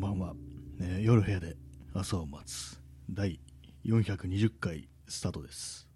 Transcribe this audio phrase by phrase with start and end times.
[0.00, 0.32] んばんは、
[0.80, 1.56] えー夜部屋で
[1.92, 3.38] 朝を待つ第
[3.84, 5.88] 420回スタートです、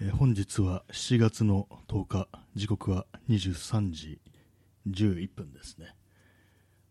[0.00, 4.22] えー本日は7月の10日時刻は23時
[4.88, 5.94] 11分ですね。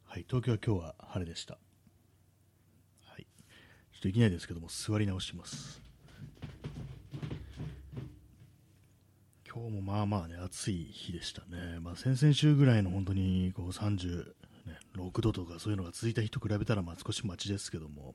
[0.05, 1.57] はい東京は今日は晴れでした。
[3.07, 3.25] はい
[3.91, 5.81] ちょっといきなりですけども座り直します。
[9.51, 13.73] 今日もまあまあね暑い日でしたね、まあ、先々週ぐらいの本当にこう
[14.99, 18.13] 6度とかそういうのが続いた日と比べたらまあ少し待ちですけどもやっ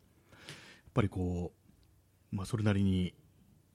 [0.94, 1.52] ぱりこ
[2.32, 3.14] う、まあ、それなりに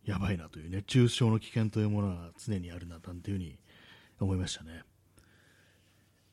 [0.05, 3.58] やばいなという熱中症の危険というものは常にあるななんていうふうに
[4.20, 4.84] 思いましたね、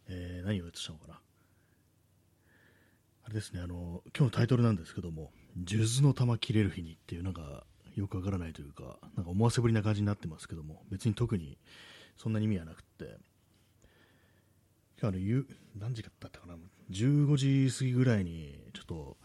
[0.09, 1.21] えー何を言ってたのかな。
[3.25, 5.33] あれですねあの今日のタイトルなんですけども
[5.67, 11.59] 「数珠の玉切れる日に」っていうなんかよくわからないというかなんか思わせぶりな感じになってますけども別に特に
[12.17, 13.19] そんなに意味はなくって。
[15.01, 15.47] 今日の夕
[15.79, 16.55] 何時だったかな
[16.91, 19.17] ？15時過ぎぐらいにちょっと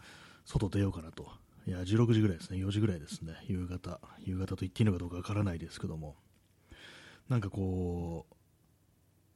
[0.44, 1.30] 外出ようかなと。
[1.66, 2.58] いや16時ぐらいですね。
[2.58, 3.34] 4時ぐらいですね。
[3.46, 4.00] 夕方。
[4.24, 6.16] 夕方と言っていいのかどうかわからないですけども。
[7.28, 8.34] なんかこう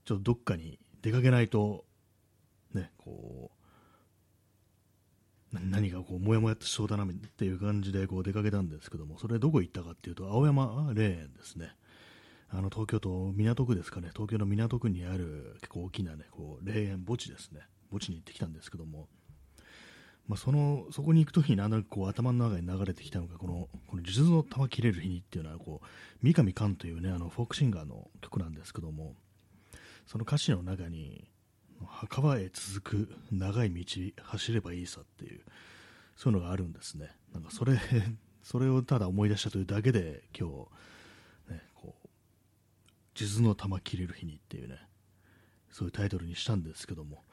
[0.04, 1.84] ちょっとどっかに出かけないと
[2.74, 3.50] ねこ
[5.54, 11.74] う何かこうもやもやっとしそうだなっていう感じでこう出かけたんですけどもそれどこ行ったかっていうと青山霊園ですね。
[12.48, 14.10] あの東京都港区ですかね。
[14.12, 17.60] 東京の港区にある結構大きなねこう霊園墓地ですね。
[17.90, 19.08] 墓地に行ってきたんですけども。
[20.28, 25.86] まあ、そのそこに行くときになんとなくこう頭の中に流れてきたのがこの「この数珠の玉切れる日に」っていうのはこう
[26.20, 29.14] 三上寛というねあのフォークシンガーの曲なんですけども。
[30.06, 31.28] その歌詞の中に
[31.84, 33.84] 「墓場へ続く長い道
[34.22, 35.40] 走ればいいさ」っていう
[36.16, 37.10] そういうのがあるんですね。
[37.32, 37.78] なんかそれ
[38.42, 40.68] それをただ思い出したというだけで今日
[43.24, 44.78] 「数珠の玉切れる日に」っていうね
[45.70, 47.24] そういうタイトルにしたんですけども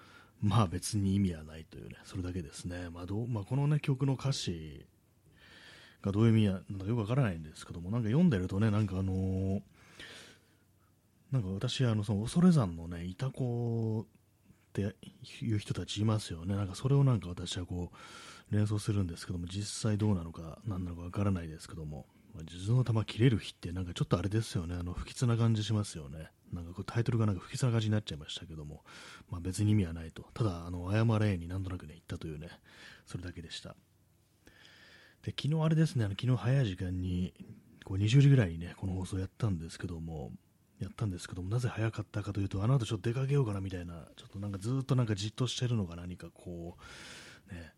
[0.42, 2.90] まあ別に意味はないというね、それだけですね。
[2.90, 4.86] まあどうまあ、このね、曲の歌詞
[6.02, 9.62] がどういう意味なんかよくわからないんですけども、なんか読んでるとね、なんかあのー
[11.32, 14.06] なんか私、あの、その恐山のね、いた子っ
[14.72, 14.96] て
[15.42, 16.56] いう人たちいますよね。
[16.56, 17.92] なんかそれをなんか私はこ
[18.52, 22.06] う、連想するんですけども、実際どうなのか、何なのかわからないですけども、
[22.42, 26.30] 数珠の玉切れる日ってなんかちょっとあれですよね、あの、不吉な感じしますよね。
[26.52, 28.84] なんかこうタイトルがなんか不吉な感じになっちゃいましたけども、
[29.30, 30.26] まあ、別に意味はないと。
[30.34, 32.50] ただ、あの、謝れになんとなくね、言ったというね、
[33.06, 33.76] それだけでした。
[35.24, 37.34] で、昨日あれですね、あの昨日早い時間に、
[37.86, 40.32] こう20時ぐらいにね、この放送やったんですけども、
[40.80, 46.78] やったんですけども、なぜ早かったかというと、あの後ちょっと出かけようかなみたいな、ちょっとなんかずっとなんかじっとしてるのが何かこ
[47.50, 47.74] う、ね、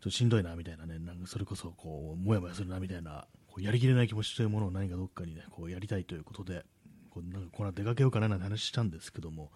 [0.00, 6.64] ちょっとしんどいなみたいなね、なんかそれこそこう、もやもやするなみたいな、こうやりきれない気持ちというものを何かどっかにね、こうやりたいということで、
[7.08, 9.52] こうなんかこの出かけようかななんて話したんですけども、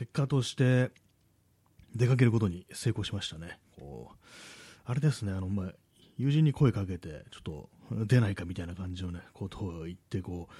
[0.00, 0.90] 結果として
[1.94, 3.60] 出かけることに成功しましたね。
[3.78, 4.16] こう
[4.84, 5.72] あれですね、あの、まあ、
[6.18, 7.70] 友人に声かけて、ちょっと
[8.06, 10.54] 出ないかみたいな感じのね、ことを言って、こう、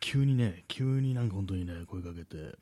[0.00, 2.56] 急にね、急になんか本当にね、声かけて、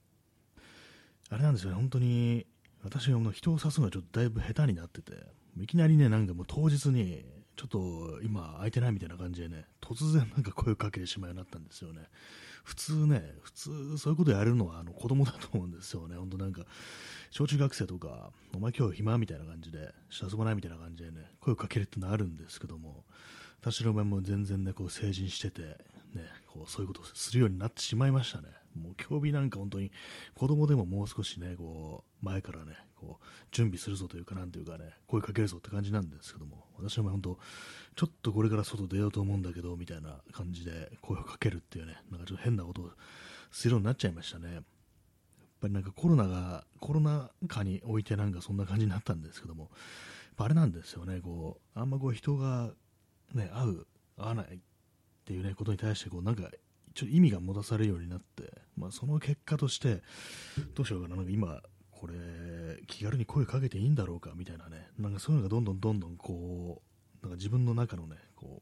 [1.31, 2.47] あれなんですよね、本当に、
[2.83, 5.13] 私がもう人を指すのがちょっとだいぶ下手になってて、
[5.57, 7.25] いきなりね、なんかもう当日に、
[7.57, 12.03] ちょっと今空いてないみたいな感じでね、突然なんか声をかけてしまうようになったんですよね。
[12.65, 16.17] 普通ね、普通そういうことやるのはあの子供だと思うんですよね。
[16.17, 16.65] 本当なんか、
[17.31, 23.05] 小中学生とか、お前今日暇みたいな感じで、遊ばないみたいな感じでね、声をかけるってのはあるんですけども、
[23.61, 25.77] 私の場合も全然ね、こう成人してて、ね、
[26.49, 28.49] こうそういうことをするようになってしまいましたね。
[28.75, 29.93] もう競技なんか本当に
[30.35, 37.39] 子供でももう少しね、こう前からね、こう準備するぞというか、なんというかね、声かけるぞって感じなんですけども、私の場合本当、
[37.97, 42.91] ちょっとこれから外出ようと思うんだけど、みたいな感じで声をかけるっていうね、なんかちょっと変なことを
[43.51, 44.55] するようになっちゃいましたね。
[44.55, 44.63] やっ
[45.61, 49.71] ぱりなんかコロナが、コロナ禍においてなんかそんな感じになったんですけども、
[50.37, 52.73] あれなんですよね、こう、あんまこう人が
[53.35, 53.87] ね、会う、
[54.17, 54.59] 会わないっ
[55.25, 56.51] ていうね、ことに対してこう、なんか、
[56.95, 60.03] ちょっと意味が持たされるようになって、まあその結果として、
[60.75, 61.61] どうしようかな、なんか今、
[62.05, 66.83] これ、気軽に声かけていいんだろうか、みたいなね、なんかそういうのがどんどんどんどんこ
[67.23, 68.61] う、なんか自分の中のね、こ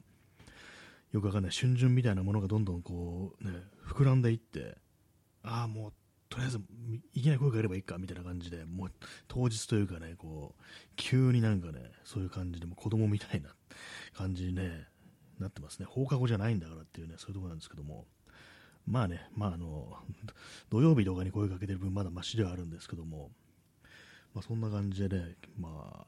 [1.11, 3.51] う、よくわかんない春巡みたいなものがどんどんこう、ね、
[3.85, 4.77] 膨らんでいって、
[5.43, 5.93] ああ、もう、
[6.29, 6.61] とりあえず、
[7.11, 8.91] いきなり声かければいいか、みたいな感じで、もう、
[9.27, 10.63] 当日というかね、こう、
[10.95, 13.49] 急になんかね、そういう感じで、も子供みたいな
[14.13, 14.87] 感じにね、
[15.37, 15.85] なってますね。
[15.89, 18.07] 放課後じゃないんだからっていうね、そういうところなんですけども、
[18.85, 19.97] まあね、まああの、
[20.69, 23.31] 土曜日とかに声かけてる分まだマシではあるんですけども、
[24.33, 26.05] まあそんな感じでね、ま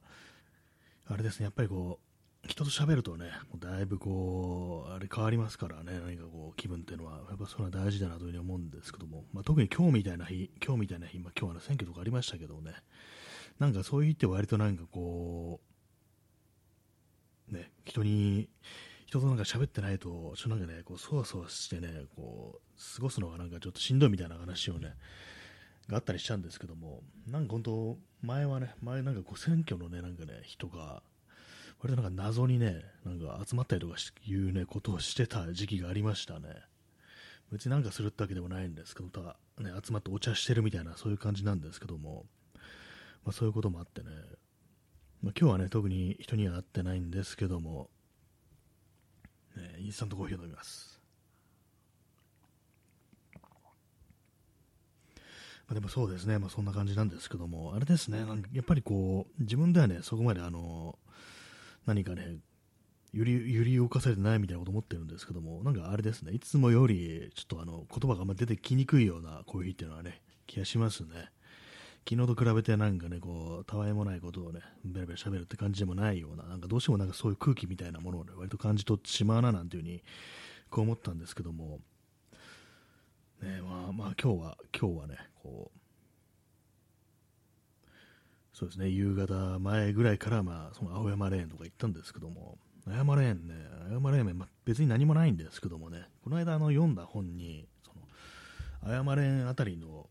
[1.07, 12.73] あ、あれですね、やっぱりこう、人と喋るとね、もうだいぶこう、あれ変わりますからね、何かこう、気分っていうのは、やっぱそれは大事だなというふうに思うんですけども、まあ特に今日みたいな日、今日みたいな日、まあ今日はね、選挙とかありましたけどね、
[13.59, 15.59] なんかそういう日って割となんかこ
[17.51, 18.49] う、ね、人に、
[19.05, 24.95] 人となんか喋ってないと、ちょっとなんかね、こう、そわそわしてね、こう、過ごすのがなんかちょっとしんどいみたいな話をね、
[25.87, 31.03] があったりしたんですけども、なんか本当、前はね、前なんかこう選挙のね、なんかね、人が、
[31.79, 36.49] 割となんか謎にね、なんか集まったりとかいうね、ことをしてた時期がありましたね。
[37.51, 42.25] 別になんかするってわけでもないんですけど、ただ、ね、集まってお茶してるみたいな、そういう感じなんですけども、
[43.23, 44.07] まあ、そういうこともあってね、
[45.21, 47.89] まあ、今日はね、特に人には会ってないんですけども、
[49.57, 50.99] ね、インスタントコーヒーを飲みます。
[55.67, 58.23] まあ、でもそうですね、まあ、そんな感じなんですけども、あれですね、
[58.53, 60.99] やっぱりこう、自分ではね、そこまであの、
[61.85, 62.37] 何かね、
[63.13, 71.31] 揺り揺り動かされてないみたいなこと思ってるんですけども、なんかあれですね、いつもよりちょっとあの言葉があんま出てきにくいようなコーヒーっていうのはね、気がしますね。
[72.07, 80.03] 昨日と比べてなんかね、こう、たわいもないことをね、ベラベラ喋るって感じでもないような、なんかどうしてもなんかそういう空気みたいなものをね、割と感じ取ってしまうななんていうふうに、
[80.69, 81.79] こう思ったんですけども、
[83.41, 85.79] ね、まあまあ今日は、今日はね、こう、
[88.53, 92.57] そうですね、夕方前ぐらいから、まあ、その青山レーンとか行ったんですけども、
[92.87, 93.55] 青山レーンね、
[93.87, 98.07] 青山レーン、まあ、別に何もないんですけどもね、この間あの読んだ本に、その
[98.83, 100.07] 青山レーンあたりの、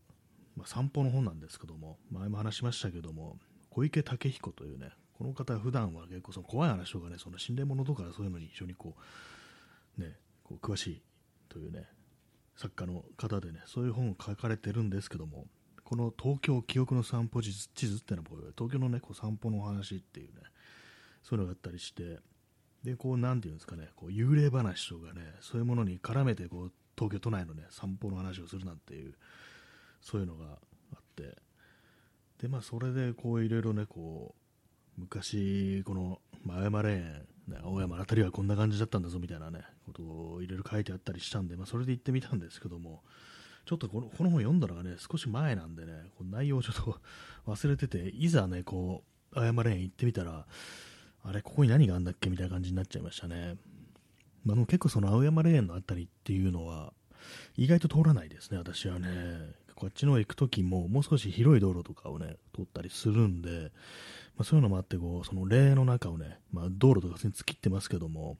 [0.55, 3.37] まあ、散歩の本なんですけども、前も話しましたけども、
[3.69, 8.95] 小池武彦というね、この方は普段は結構その怖い話とかね、その心霊物とかそういうのに非常にこ
[9.97, 11.01] う、ね、こう詳しい
[11.49, 11.87] というね、
[12.55, 15.45] 作家の方でね、そういう本を書かれてるんですけども、
[15.85, 17.67] この東京記憶の散歩地図
[17.97, 20.41] っていうのは東京のねこう散歩の話っていうね
[21.21, 22.17] そういうのがあったりして
[22.83, 29.13] でこうなんていうんですかねこう幽霊話とかねそういうものに絡めてこう東京都内のね散歩の話をするなんていう
[30.05, 30.45] そういうのが
[30.93, 31.35] あって
[32.39, 34.35] でまあそれでこういろいろねこ
[34.97, 43.01] う昔この青山レーン、ね、青山辺りはこんな感じだったんだぞみたいなねことをいろいろ書いてあったりしたんで、まあ、それで行ってみたんですけども
[43.65, 46.99] ちょっとこのこの本読んだのがね、少し前なんでね、この内容をちょっと
[47.47, 49.03] 忘れてて、いざね、こ
[49.33, 50.45] う、謝れん行ってみたら、
[51.23, 53.55] あれ、ここに何があんだっけみたいな感じになっちゃいましたね。
[54.43, 56.93] まあ、でも結構その青山レーンのあたりっていうのは、
[57.57, 59.07] 意外と通らないですね、私はね。
[59.75, 63.71] こっちの行く時も、もう少し広い道路とかをね、通ったりするんで、
[64.37, 68.37] まあ、そういうのもあって、こう、その霊の中をね、まあ、道路とか普通に突っ切ってますけども、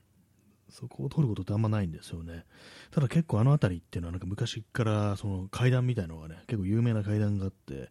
[0.69, 2.45] そこを通ることってあんまないんですよね。
[2.91, 7.89] ただ結構あの辺りっていうのはなんか昔からその階段みたいのがね、結構有名な階段があって、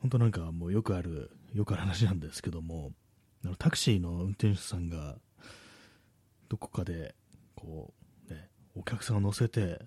[0.00, 2.92] 本当なんかもうよくある、よくある話なんですけども、
[3.44, 5.16] あのタクシーの運転手さんが
[6.48, 7.14] どこかで
[7.56, 7.92] こ
[8.28, 9.80] う、ね、お客さんを乗せて、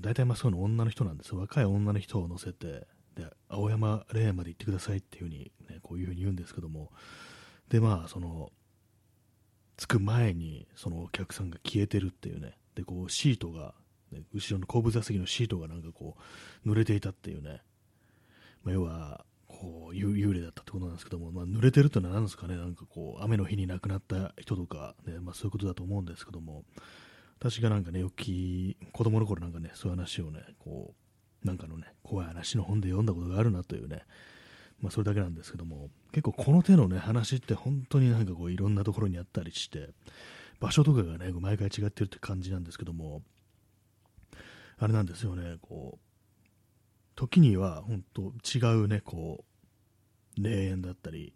[0.00, 1.34] 大体まあそういうの女の人なんです。
[1.34, 2.86] 若い女の人を乗せて、
[3.16, 6.90] で青山霊園まで行ってくださいっていうふうに、ね、こういうふうに言うんですけども、
[7.68, 8.50] でまあその
[9.76, 12.56] 着く前にそのお客さんが消えてるっていうね。
[12.74, 13.74] でこうシートが、
[14.12, 16.16] ね、後ろの後部座席のシートがなんかこ
[16.64, 17.62] う濡れていたっていうね、
[18.62, 22.56] まあ、要はこう幽霊だったってことなんですけども、まあ、濡れてるってのは何ですかね。
[22.56, 26.64] なんかこう雨の日に亡くなった人とか、ねまあ、そういうことだと思うんですけども。
[27.38, 30.94] 私がなんかねよき子供の頃なんかねそういう話をねこ
[31.44, 34.02] うなんかのね怖い話の本で読んだことがあるなというね
[34.80, 39.90] まあ、それだけなんですけども結構この手のね話って本当になんかこういろんなところにあったりして
[40.60, 43.22] 場所とかがね毎回違ってるって感じなんですけども
[44.78, 45.98] あれなんですよねこう
[47.16, 49.44] 時には本当違うねこ
[50.38, 51.34] う霊園だったり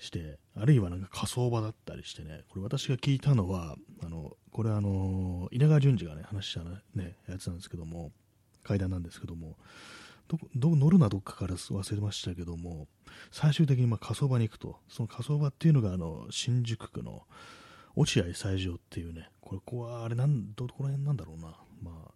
[0.00, 2.42] してあるいはなんか火葬場だったりしてね。
[2.48, 6.60] これ私が聞いたのはあのこれあの稲川淳二がね話した
[6.98, 8.10] ねやつなんですけども
[8.64, 9.56] 階段なんですけども
[10.26, 12.88] どど乗るなどっかから忘れましたけども
[13.30, 14.78] 最終的にま火葬場に行くと。
[14.88, 17.22] その火葬場っていうのがあの新宿区の
[17.94, 22.12] 落合西条っていうねこれここはあれなんどこら辺なんだろうな、まあ、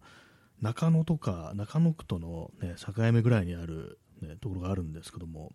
[0.61, 5.51] 中野とか中野区との、ね、境目ぐらいにある、ね、ところがあるんですけども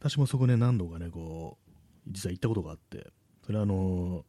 [0.00, 1.70] 私もそこね何度かねこう
[2.08, 3.06] 実は行ったことがあって
[3.46, 4.24] それはあの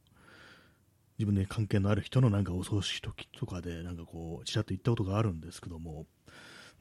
[1.18, 6.06] 自分で関係のある人のなんかお葬式時とかでなんかこうちらっと行ったことがあるんですけども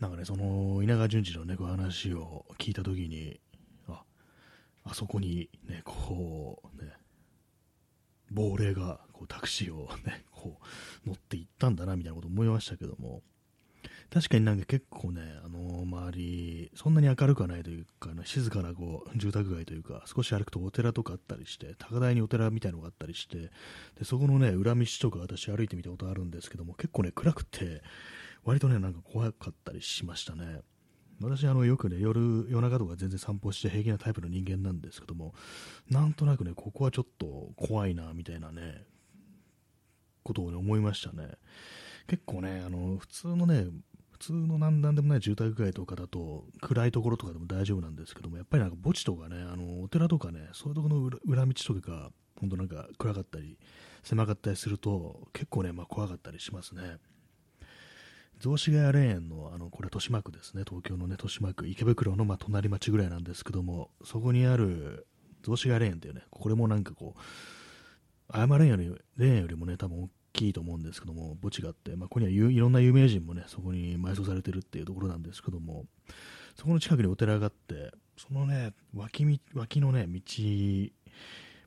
[0.00, 3.38] なんかね、その稲川淳二のね、こう話を聞いたときに、
[3.87, 4.02] あ、
[4.82, 6.92] あそこにね、こう、ね、
[8.30, 10.56] 亡霊がこうタクシーをね、こ
[11.04, 13.23] う乗って行ったんだな、みたいなこと思いましたけども、
[14.12, 23.50] 確かになんか結構ね、あの周り、そんなに明るくはないというか、ね、静かなこう住宅街というか、少し歩くとお寺とかあったりして、高台にお寺みたいなのがあったりして、
[23.99, 27.83] でそこのね、裏道とか私歩いてみたことあるんですけども、結構ね、暗くて、
[28.43, 30.62] 割とね、なんか怖かったりしましたね。
[31.23, 35.35] 私あのよくね夜夜中とか全然散歩して平気なタイプの人間なんですけども
[35.90, 38.87] なんとなくねここはちょっと怖いなみたいなね
[40.23, 41.33] ことを、ね、思いましたね
[42.07, 43.67] 結構ねあの普通のね
[44.21, 53.59] 普通の何段でもない住宅街とかだと暗いところとかでも大丈夫なんですけどもやっぱりなんか墓地とかねあのお寺とかねそういうところの裏道とかが本当なんか暗かったり
[54.03, 56.99] 狭かったりすると結構ね、まあ、怖かったりしますね。
[58.41, 65.07] 雑司ヶ谷霊園の、あの、これ豊島区ですね、東京のね、豊島区、池袋の、ま、隣町ぐらいなんですけども、そこにある、
[65.43, 75.87] 雑司ヶ谷霊園っていうね、これもなんかこう、謝れんより、霊園よりもね、多分大きいと思うんですけども、墓地があって、まあ、ここにはいろんな有名人もね、そこに埋葬されてるっていうところなんですけども、
[76.56, 80.20] そこの近くにお寺があって、そのね、脇脇のね、道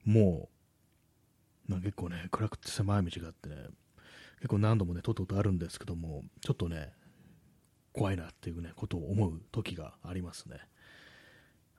[0.06, 0.50] も、
[1.68, 3.56] まあ、結構ね、暗くて狭い道があってね、
[4.38, 6.92] 結構何度もね、とっととあるんですけども、ちょっとね、
[7.94, 10.58] 怖いなっていうね、ことを思う時がありますね。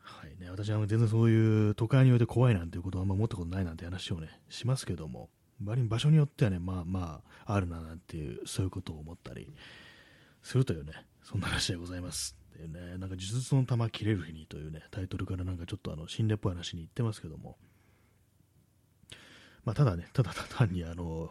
[0.01, 5.31] はいね、私は全然そういう都会において怖いなんていうことはあんま思ったことないなんて話をね、しますけども、
[5.61, 9.55] 場所によってはね、まあまあ、あるななんていう、そういうことを思ったり
[10.43, 10.93] するというね、
[11.23, 12.37] そんな話でございます。
[12.55, 17.57] っていうね、なんか呪術の玉切れる日にというね、タイトルからなんかちょっとあの、心霊っぽい話に言ってますけども、
[19.65, 21.31] まあ、ただね、ただ単にあの、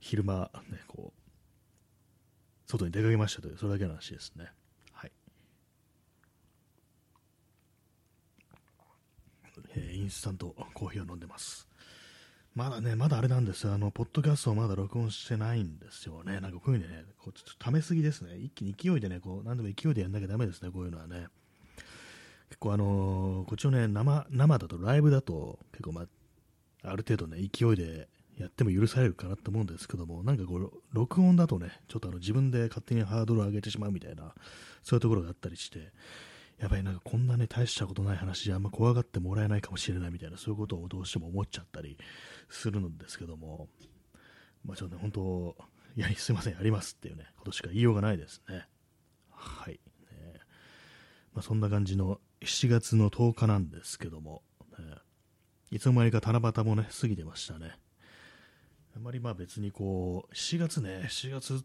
[0.00, 4.52] 昼間、ね、こう、外に出かけましたという、それだけの話ですね。
[4.92, 5.12] はい。
[9.74, 11.68] えー、インスタントコーヒーを飲んでます。
[12.54, 13.72] まだね、まだあれなんですよ。
[13.72, 16.38] あの、ポッドキャストをまだ録音してないんですよね。
[16.40, 18.36] なんかこういうふうにね、こうちょっと溜めすぎですね。
[18.36, 21.28] 一気に勢いでね、こう、なんでも勢いでやんなきゃダメですね、こういうのはね。
[22.50, 26.06] 結構あのー、こっちのね、生、生だと、ライブだと、結構まあ、
[26.82, 34.34] ある程度ね、勢いでやっても許されるかなと思うんですけども、なんかこう、録音だとね、ちょっとあの自分で勝手にハードルを上げてしまうみたいな、
[34.82, 35.90] そういうところがあったりして、
[36.62, 41.98] やばい、なんかこんなね、大したことない話じゃあんま怖がってもらえないかもしれないみたいな、そういうことをどうしても思っちゃったり
[42.48, 43.68] するんですけども、
[44.64, 45.56] まあちょっとね、本当、
[45.96, 48.68] いや、すいません、やりますっていうね、ことしか言いようがないですね。
[49.28, 49.80] はい。
[50.12, 50.40] ね
[51.34, 54.44] まあ、そんな感じの7月の10日なんですけども、
[54.78, 54.84] ね、
[55.72, 57.72] いつの間にか七夕もね、過ぎてましたね。
[58.94, 61.64] あまりまあ別にこう、7月ね、7月、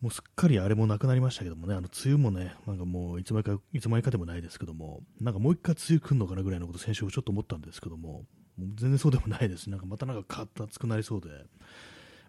[0.00, 8.24] もうすっかりあれもなくなりましたけどもね、あの梅雨もね、なんかもういつまにか、いつまにかでもないですけども、なんかもう一回梅雨来るのかなぐらいのこと先週ちょっと思ったんですけども、
[8.56, 9.68] も全然そうでもないです。
[9.68, 11.34] なんかまたなんかカッと暑くなりそうで、ま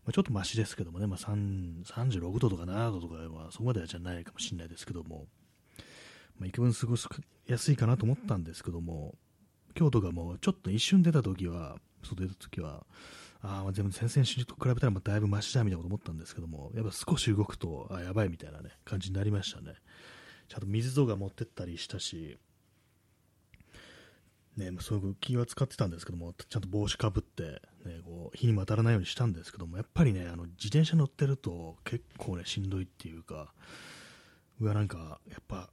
[0.09, 5.27] あ、ちょっとマシですけどもね、まあ、36度とか7度とかはそこまでじゃないかもしれないですけども、
[6.39, 7.07] まあ、幾分過ごし
[7.47, 9.15] やすいかなと思ったんですけども、
[9.77, 12.85] 今日とかもちょっと一瞬出た時は、外出た時は、
[13.43, 19.73] ああ、全部先々週と比べたらもうだいぶマシだみたいなこと思ったんですけども、やっぱ少し動くと、あやばいみたいなね、感じになりましたね。
[20.47, 22.37] ちゃんと水とか持ってったりしたし、
[24.57, 33.53] ね、そういう気は使ってたんですけども、ちゃんと帽子かぶって、ね、こう日にも当たらないようにしたんですけども、やっぱりね、あの自転車乗ってると結構ね、しんどいっていうか、
[34.59, 35.69] うわ、なんか、やっぱ、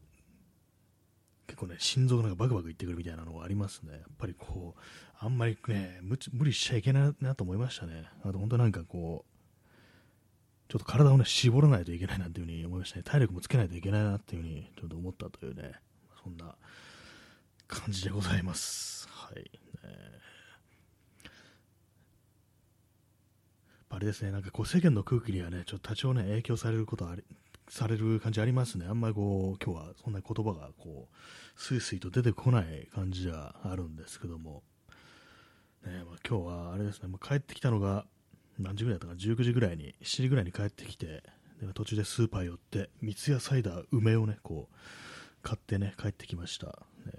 [1.59, 3.93] 構ね、心臓がなんかバクバクいってくるみたいなのがありますね。
[3.93, 4.81] やっぱりこう、
[5.19, 8.05] あんまりね、無理しちゃいけないなと思いましたね。
[8.23, 13.03] あと本当なんかこう、ちょっと体をね、絞らないといけないなっていうふうに思いましたね。
[13.03, 15.73] 体力もつけないといけないなっていうふうにちょっと思ったというね、
[16.23, 16.55] そんな
[17.67, 19.09] 感じでございます。
[19.11, 19.37] はい。
[19.37, 19.51] ね、
[23.89, 27.25] あれですね、なんかこう世間の空気にはね、ちょっと多少ね、影響されることはあり、
[27.69, 28.87] される感じありますね。
[28.89, 34.63] あんまりこう、今日はそんな言葉がこう、スイスイと出てこない感じではあるんですけども、
[35.85, 38.07] ねまあ、今日はあれですね、まあ、帰ってきたのが
[38.59, 41.23] 何時ぐらいだったかな、19時ぐらいに、7時ぐらいに帰ってきて、
[41.61, 44.77] で途中でスーパー寄って、三ツ矢サイダー梅をね、こう、
[45.43, 46.67] 買ってね、帰ってきました。
[46.67, 47.13] ね、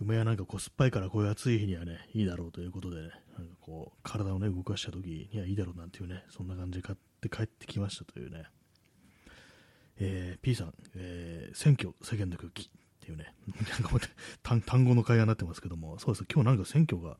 [0.00, 8.44] 梅はなんかこう酸っぱいからこういう暑い日にはね、いいだろうということでね、なんかこう、体をね、動かした時にはいいだろうなんていうね、そんな感じで買って帰ってきましたというね。
[10.00, 12.70] えー、P さん、えー、選挙、世間の空気、っ
[13.08, 13.34] ていうね、
[13.80, 14.06] なんか
[14.42, 17.18] 単単語の会話になってますけども、そうです、今日なんか選挙が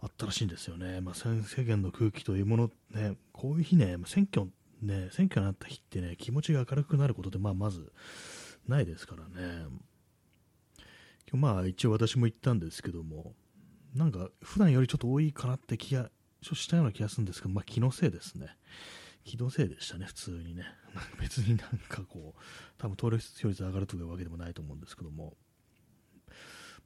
[0.00, 1.00] あったらしいんですよね。
[1.00, 1.30] まあ、世
[1.64, 4.50] 間の空気というもの、ね、こういう日ね、選挙、
[4.82, 7.92] ね、選挙になった日ってね、気持ちが明るくなることって、まあ、まず
[8.66, 9.66] ないですからね。
[11.30, 13.34] 今日まあ、一応私も言ったんですけども、
[13.94, 16.10] なんか、普段よりちょっと多いかなって気が、
[16.42, 18.48] したような気がするんですけど、まあ、気のせいですね。
[19.24, 20.64] 気のせいでしたね、普通にね。
[21.20, 22.40] 別になんかこう、
[22.78, 25.36] 多分投票率上がるというわけでもないと思うんですけども、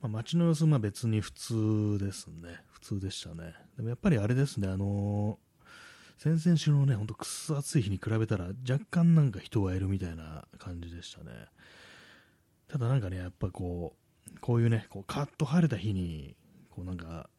[0.01, 2.63] まあ、街の様子は別に普通ですね。
[2.71, 3.55] 普通でしたね。
[3.77, 5.41] でもやっぱりあれですね、あの
[6.19, 11.47] 先々週のね、ほんとくっそ暑い日に比べたら若干なんか人がいるみたいな感じでしたね。
[12.69, 13.97] ただなんかね、やっぱこ
[14.29, 16.37] う、こういうね、こうカッと晴れた日に、
[16.71, 17.31] こうなんか、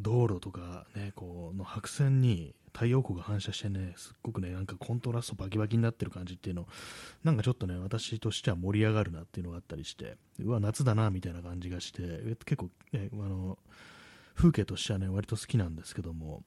[0.00, 6.68] 道路とかね、こうの白線に太陽光が反射してね、すっごくね、なんかコントラストバキバキになってる感じっていうの、
[7.24, 12.02] なんかちょっとね、私としては盛り上がるなっていうのがあったりして、うわ、夏だな、みたいな感じがして、
[12.44, 13.58] 結構、ね、あの、
[14.34, 16.44] 風景としてはね、割と好きなんですけども、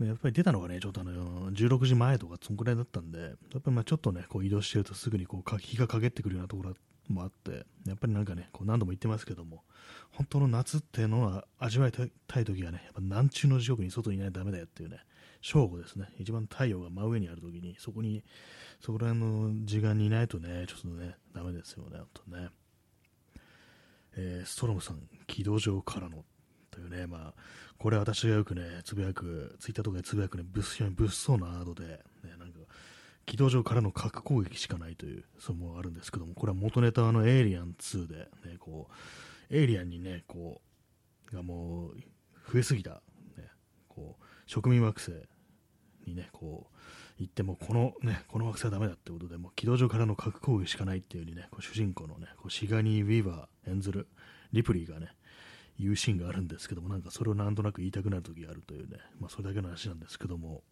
[0.00, 6.74] やっぱり出たのがね、ちょっとあの、16時前とか、そんくらいだったんで、やっぱりまあちょっとね、こう移動してるとすぐにこう日が陰ってくるようなところ
[7.12, 9.64] もあって、やっぱりなんかね、こう何度も言ってますけども、
[10.12, 14.98] 本当の夏っていうのは味わいたい時はね、やっぱ南中の時刻に外にいないとダメだよっていうね、
[15.40, 18.22] 正午ですね、一番太陽が真上にある時に、そこに、
[18.80, 22.48] そこら辺の時間にいないとね、ちょっとね、ダメですよね、本当ね。
[24.16, 26.24] えー、ストロムさん、軌道上からの
[26.70, 27.34] というね、まあ、
[27.78, 32.00] これ私がよくね、つぶやく、ツイッターとかでつぶやくね、物非常に物騒なワードで、ね、
[33.30, 40.60] 軌道上からの核攻撃しかないという、そうもあるんですけども、これは元ネタのエイリアン2で、ね、こう、エイリアンにね、こ
[41.30, 41.94] う、がもう、
[42.52, 43.02] 増えすぎた、
[43.36, 43.48] ね、
[43.88, 45.12] こう、植民惑星
[46.08, 54.08] にね、こう、行っても、このね、この惑星はダメだってことで、もう軌道上からの核攻撃しかないっていう風にね、こう主人公のね、こうシガニー・ウィーバー演ずる
[54.52, 55.14] リプリーがね、
[55.78, 60.64] 言うシーンがあるんですけども、なんかそれをなんとなく言いたくなる時があるというね、まあそれだけの話なんですけども、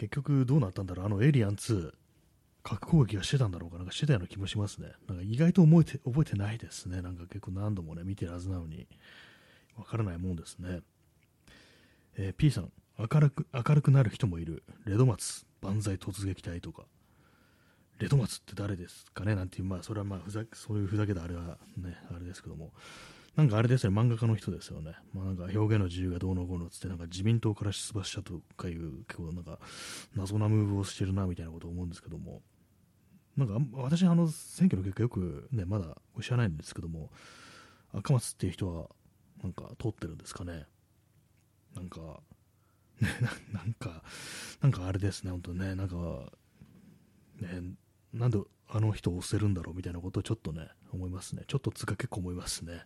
[0.00, 1.92] 結局どうなったんだろう、あのエイリアン2、
[2.62, 3.76] 核攻撃はしてたんだろうか？
[3.76, 4.92] なんかしてたような気もしますね。
[5.06, 7.02] なんか意外と覚えて覚えてないですね。
[7.02, 8.88] なんか結構何度もね、見てるはずなのに、
[9.76, 10.80] わからないもんですね。
[12.16, 14.62] えー、P さん、明るく、明るくなる人もいる。
[14.86, 16.86] レドマツ、万歳突撃隊とか。
[17.98, 19.34] レドマツって誰ですかね？
[19.34, 22.72] なんていう、まあ、それはまあふざ、そういうふざけたあれはね、あれですけども。
[23.40, 24.92] なんかあれですね、漫画家の人ですよね。
[25.14, 29.58] まあ、なんか表現の自由がどうのこうのつって、なんか自民党から出馬したとかいう、結構なんか
[30.14, 32.42] 謎なムーブをしてるなみたいなことを思うんですけども、
[33.38, 37.08] なんか私、あの選挙の結果よくね、まだ知らないんですけども、
[37.94, 38.90] 赤松っていう人は、
[39.42, 40.66] なんか通ってるんですかね。
[41.74, 42.20] なんか、
[43.00, 43.08] ね、
[43.54, 44.02] なんか、
[44.60, 46.30] なんかあれですね、本当ね、なんか、
[47.40, 47.62] ね、
[48.12, 48.38] なんで
[48.68, 51.44] あの人を押せるんだろうみたいなことをちょっとね、思いますね。
[51.46, 52.84] ちょっとつか結構思いますね。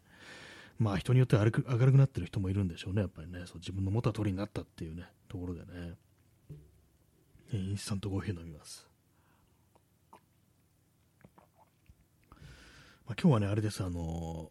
[0.79, 3.45] まあ人によっては明るくなってる人もいるんでしょうね、やっぱりね。
[3.47, 5.95] そう自分の元は通りになったっていうね、ところでね。
[7.53, 8.87] インスタントコーヒー飲みます。
[13.07, 14.51] まあ、今日はね、あれです、あの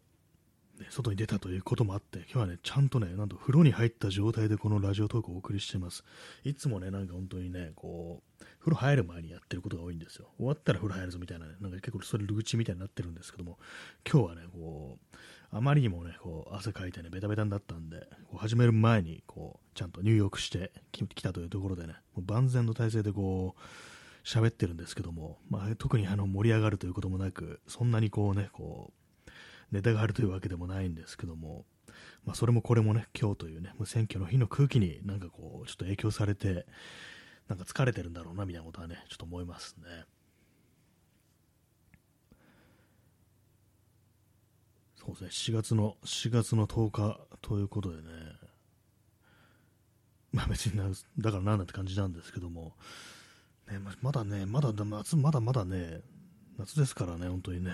[0.78, 6.04] ね、外に出たということもあって、今日はね、ちゃんとね、なんと風呂に入った状態でこのラジオトークをお送りしています。
[6.44, 10.28] いつもね、なんか本当にね、こう、風呂入る前にやってることが多いんですよ。
[10.36, 13.58] 終わったら風呂入るぞみたいなね、なんか結構それル口みたいになってるんですけども、
[14.10, 15.16] 今日はね、こう、
[15.56, 28.92] あまりにもね、こう、汗かいてね、ベタベタになったんで、こう始める前に、こう、ちゃんと入浴してきたというところでね、もう万全の体制でこう、喋ってるんですけども、まあ、特にあの盛り上がるということもなく、そんなにこうね、こ
[29.28, 29.30] う、
[29.70, 31.64] ネタがあるというわけでもないんですけども、
[32.24, 36.66] まあ、それもこれもね、今日というね、もう選挙の日の空気になんかこう、ちょっと影響されて、
[37.46, 39.84] なんか疲れてるんだろうな、みたいなことはね、ちょっと思いますね。
[45.06, 48.02] そうですね、4月の、4月の10日ということでね、
[50.32, 50.84] まあ別にな、
[51.18, 52.74] だからなんだって感じなんですけども、
[53.70, 56.00] ね、まだね、まだ夏、まだまだね、
[56.58, 57.70] 夏ですからね、本当にね、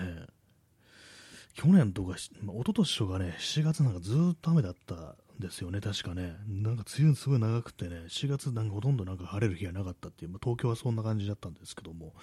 [1.53, 6.35] 去年とか、まあ、一昨年とかね、7月なんかずっと雨だったんですよね、確かね。
[6.47, 12.13] なんか梅雨すごい長くてね、4月なんかほとんどなんか晴れる日がなかったっていう、まあ、東京はそんな感じだったんですけども、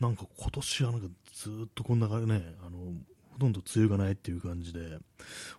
[0.00, 2.92] なんか今年はなんかずっとこんなね、あの、
[3.32, 4.98] ほとんど梅雨がないっていう感じで、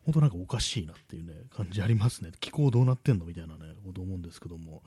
[0.05, 2.31] 本当なんかおかしいなっていうね、感じありますね。
[2.39, 4.83] 気候どうなってんのみたいなね、こと思うんですけども。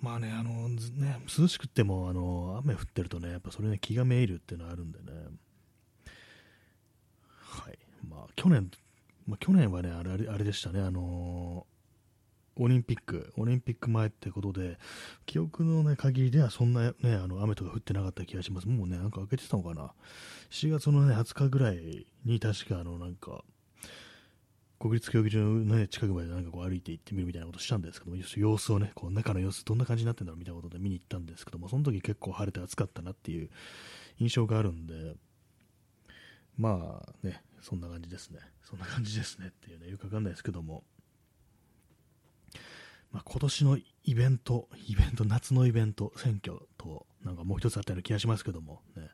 [0.00, 5.06] まあね、あの、ね、涼しくっても、あの、雨降ってるとね、やっぱそれね、気がめいるっていうのはあるんでね、
[7.28, 7.78] はい。
[8.08, 8.70] まあ、去年、
[9.26, 11.75] まあ、去年はね、あれ、あれでしたね、あのー、
[12.58, 14.78] オリンピック、オリンピック前ってことで、
[15.26, 18.68] 記憶のね、限りではそんなね、あの、雨とか降ってなかった気がします。
[18.68, 19.92] もうね、なんか開けてたのかな。
[20.50, 23.44] 7月のね、20日ぐらいに確かあの、なんか、
[24.78, 33.50] 国立競技場の、ね、近くまでなんかこう歩いて行ってみるみたいなことしたんですけども、様子をね、こう中の様子どんな感じになってんだろうみたいなことで見に行ったんですけども、その時結構晴れて暑かったなっていう
[34.18, 35.16] 印象があるんで、
[36.58, 38.40] まあね、そんな感じですね。
[38.62, 40.84] そんな感じですねっていうね、よくわかんないですけども。
[43.12, 49.08] まあ、今年のイベント、イベント、夏のイベント、選挙と、なんかもう一つあったような気がしますけども、ね、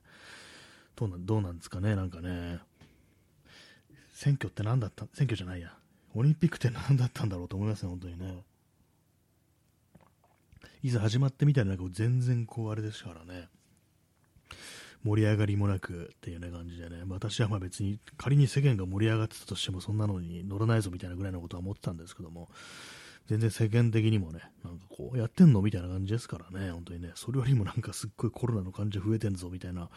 [0.97, 2.61] どうなどうなんですかね、なんかね、
[4.13, 5.73] 選挙って何だった、選挙じゃないや、
[6.15, 8.45] オリンピックって何だったんだろうと思いますね、本当にね。
[10.83, 13.49] いざ始まってみたらなんか全然こうあれですからね、
[15.05, 22.51] 盛り上がりもなくっていうね感じでね、私はまあ別に仮に世間が盛り上がってたとしてもそんなのに乗らないぞみたいなぐらいのことは思ってたんですけども、
[23.27, 29.91] 全然世間的にもね、なんかこう、やってんのみたいな感じですからね、本当にね、それよりもなんかすっごいコロナの患者増えてんぞみたいな、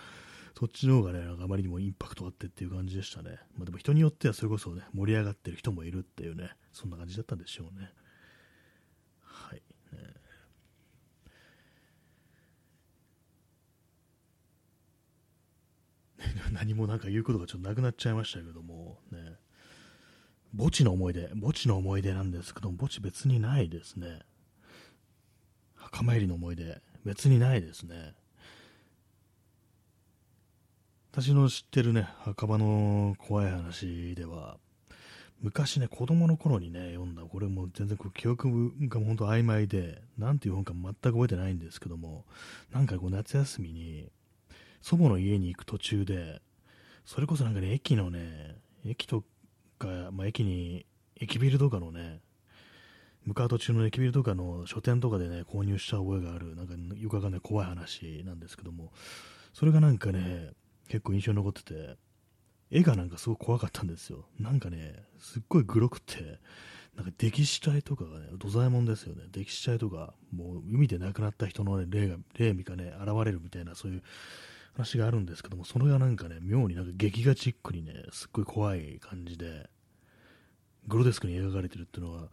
[0.57, 3.39] そっちの方がね、なんかあまりにもインパクトあってっていう感じでしたね。
[3.57, 7.91] まあでも人によってはそれこそね、盛り上がってる人もいるっていうね、そんな感じだったんでしょうね。
[9.21, 9.61] はい。
[9.91, 10.25] ね
[16.53, 18.74] 何もなんか言うことがちょっとなくなっちゃいましたけども、
[20.57, 24.19] 墓地の思い出、墓地の思い出なんですけども、墓地別にないですね。
[25.75, 28.13] 墓参りの思い出、別にないですね。
[31.11, 34.57] 私の知ってるね、墓場の怖い話では、
[35.41, 42.25] 昔ね、子供の頃にね、読んだ、これも全然こう記憶が本当曖昧で、なんていう本か全く覚えてないんですけども、
[42.71, 44.09] なんかこう夏休みに、
[44.81, 46.41] 祖母の家に行く途中で、
[47.05, 49.23] それこそなんかね、駅のね、駅と
[49.77, 50.85] か、まあ、駅に、
[51.17, 52.21] 駅ビルとかのね、
[53.25, 58.91] 向かう途中の駅ビルとかの書店とかでね、購入した覚えがある、なんかよくわかんない怖い話なんですけども、
[59.53, 60.51] それがなんかね、
[60.87, 61.97] 結構印象に残ってて、
[62.71, 64.25] 絵がなんかすごく怖かったんですよ。
[64.39, 66.39] なんかね、すっごいグロくて、
[66.95, 69.23] なんか溺死体とかがね、土左衛門ですよね。
[69.31, 74.03] 溺死体とか、もう海で亡くなった人の、ね、霊が、霊みかね、現れるみたいな、そういう
[74.75, 79.69] 話があるんですけども、それがなんかね、妙になんか劇画チックにね、すっごい怖い感じで、
[80.87, 82.29] グロデスクに描かれてるっていうのは、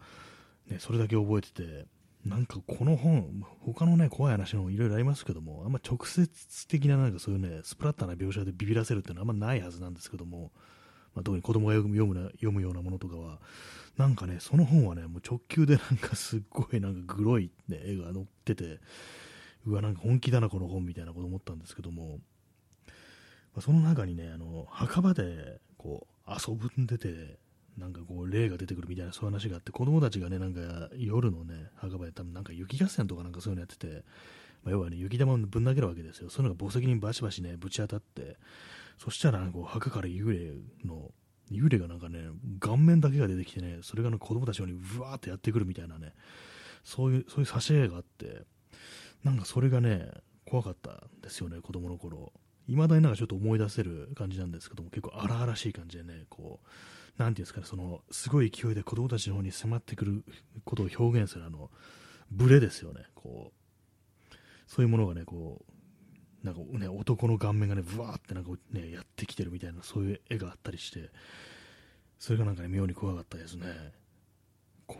[0.68, 1.86] ね、それだけ覚えてて、
[2.24, 10.52] なんかこの本、他のね、怖い話もいろいろありますけども、あんま直接的ななんかそういうね、スプラッターな描写でビビらせるっていうのはあんまないはずなんですけども、
[11.14, 13.40] まあ、特に子供が読む読むな読むようなものとかは、
[13.96, 18.80] なんかね、その本はね、もう直球でなんかすっごいなんかグロい、ね、絵が載ってて、
[19.66, 22.20] うわ、なんか本気だな、この本みたいなこと思ったんですけども、
[23.60, 27.38] その中にね、あの墓場でこう遊ぶんでて、
[27.78, 30.60] なんかこう霊が出てくるみたいなそういう話があって子供たちがねなんか
[30.96, 34.04] 夜のね墓場で多分なんか雪合戦とかなんかそういうのやってて、
[34.62, 36.28] まあ、要はね雪玉をぶん投げるわけですよ。
[36.28, 38.36] そういうのが墓石にバシバシねぶち当たって
[38.98, 40.52] そしたらこう墓から幽霊
[40.86, 41.10] の
[41.50, 42.20] 幽霊がなんかね
[42.60, 46.12] 顔面だけが出てきてねそれが、ね、子供たちにブワーってやってくるみたいなね
[46.84, 48.42] そういうそういう挿絵があって
[49.24, 50.08] なんかそれがね
[50.46, 52.32] 怖かったんですよね子供の頃。
[52.68, 56.68] いまだになんかちょっと思い出せる感じなんですけども結構荒々しい感じでねこう
[57.18, 60.24] なんていうんですかね、その、すごい勢いで子供たちの方に迫ってくる
[60.64, 61.70] ことを表現するあの、
[62.30, 64.34] ブレですよね、こう、
[64.66, 65.62] そういうものがね、こ
[66.42, 71.10] う、なんかね、男の顔面がね、ブワーってなんかね、やってきてるみたいな、そういう絵があったりして、
[72.18, 73.66] それがなんかね、妙に怖かったですね。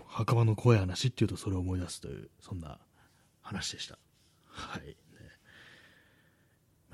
[0.07, 2.79] 墓場の怖い話っていうとそれを思い出すという、そんな
[3.41, 3.99] 話でした。
[4.45, 4.97] はい。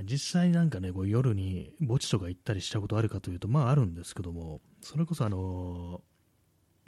[0.05, 6.01] 実際なんかね、こう夜に墓地とか行ったりしたことあるかというと、まああるんですけども、それこそあの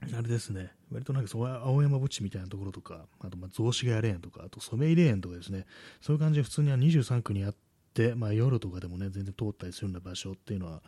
[0.06, 5.66] ー、あれですね、割となんかそ青山墓地みたいなところとか、あとまあ雑司ヶ谷霊園とか、あと染井霊園とかですね、
[6.00, 7.54] そういう感じで普通には23区にあっ
[7.94, 10.82] て、まあ夜とかでもね、全然通ったりするような場所っていうのは、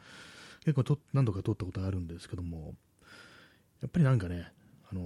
[0.65, 2.75] 結構と何度か通ったことあるんですけども、
[3.81, 4.53] やっぱりなんかね、
[4.91, 5.01] あの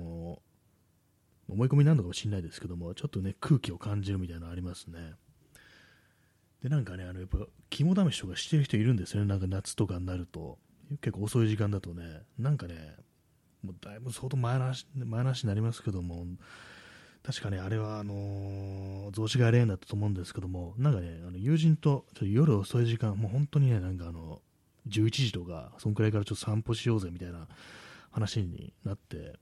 [1.48, 5.14] ー、思い込みなのかもしれないですけども、ちょっとね、空気を感じるみたいなのありますね。
[6.62, 7.38] で、なんかね、あの、やっぱ、
[7.70, 9.28] 肝試しとかしてる人いるんですよね。
[9.28, 10.58] なんか夏とかになると。
[11.00, 12.96] 結構遅い時間だとね、なんかね、
[13.62, 16.24] もうだいぶ相当前の話、前の話になりますけども、
[17.24, 24.40] 確かね、あれは、あのー、増資がレーンだったと思うんですけども、なんかね、あの友人とちょっと夜遅い時間、もう本当にね、なんかあの、
[24.88, 27.48] 11時とか、そんくらいからちょっと散歩しようぜみたいな
[28.12, 29.34] 話になって、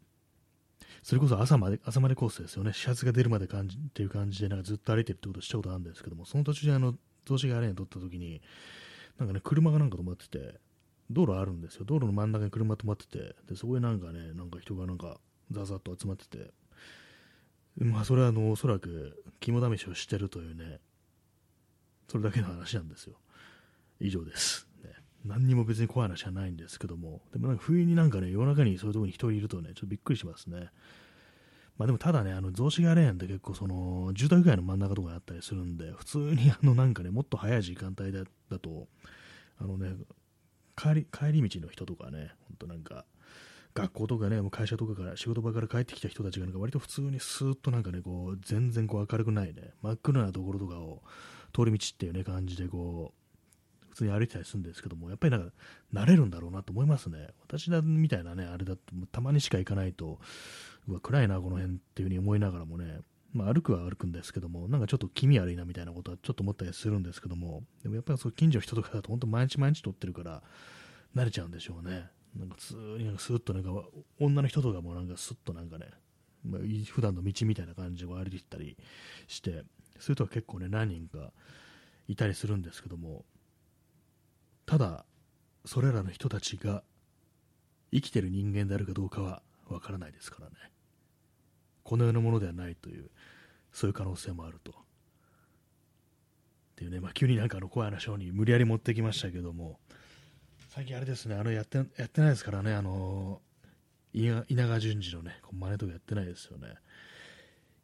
[1.04, 2.72] それこそ朝まで、朝までコースですよね。
[2.72, 6.94] 始発が出るまで感じっていう感じで、なんかずっと歩いてるってことをしたことあるんですけども、その途中であの、
[7.26, 8.40] 増資がアレーン撮った時に、
[9.18, 10.58] なんかね、車がなんか止まってて、
[11.10, 11.84] 道路あるんですよ。
[11.84, 15.18] 道路の真ん中に車止まってて、で、そこになんかね、なんか人がなんか、
[15.50, 16.54] ザザッと集まってて、
[17.76, 20.80] まあ、それはあの、おそらく、肝試しをしてるというね、
[22.08, 23.16] それだけの話なんですよ。
[24.00, 24.66] 以上です。
[25.24, 30.70] 何にも別に怖い話はないんですけども、でもなんか不意になんかね、夜中にそういうところに人いるとね、ちょっとびっくりしますね。
[31.78, 38.86] まあでもただね、あの、雑司ヶ谷レーンって結構その、住宅街の真ん中とかにあったりするんで、普通にあの、なんかね、もっと早い時間帯だだと、
[39.58, 39.94] あのね、
[40.76, 43.04] 帰り、帰り道の人とかね、ほんとなんか、
[43.74, 51.02] 学校とかね、もう会社とかから仕事場から帰ってきた人たちがなんか割と普通にスーッとなんかね、こう、全然こう明るくないね、真っ暗なところとかを
[51.52, 53.23] 通り道っていうね、感じでこう、
[53.94, 55.52] 普通に歩いたりするんですけども、やっぱりなんか、
[55.92, 57.28] 慣れるんだろうなと思いますね。
[57.44, 60.18] 私だみたいなね、あれだと、たまにしか行かないと、
[60.88, 63.00] うわ、暗いな、この辺っていう風に思いながらもね、
[63.32, 70.42] まあ、歩くは歩くんですけども、なんかちょっと気味悪いなみたいなことはちょっと思ったりするんですけども、でもやっぱりそう近所の人とかだと本当毎日毎日撮ってるから
[71.16, 72.08] 慣れちゃうんでしょうね。
[72.36, 73.70] なんか普通になんかスーッとなんか
[74.20, 75.86] 女の人とかもなんかスッとなんかね、
[76.44, 76.60] まあ、
[76.92, 78.76] 普段の道みたいな感じで歩いてたり
[79.26, 79.62] して、そうい
[80.12, 81.32] う人は結構ね、何人か
[82.06, 83.24] いたりするんですけども、
[84.66, 85.04] ただ、
[85.64, 86.82] それらの人たちが
[87.92, 90.56] 生きてる人間であるかどうかはわからないですからね。
[91.82, 93.10] この世のものではないという、
[93.72, 94.72] そういう可能性もあると。
[94.72, 94.74] っ
[96.76, 99.78] ていうね、まあ、急になんかあの怖い話に無理やり持ってきましたけども、
[100.70, 103.40] 最近あれですね、あのやってやってないですからね、あの
[104.12, 106.74] 稲川淳二のね、真似とかやってないですよね。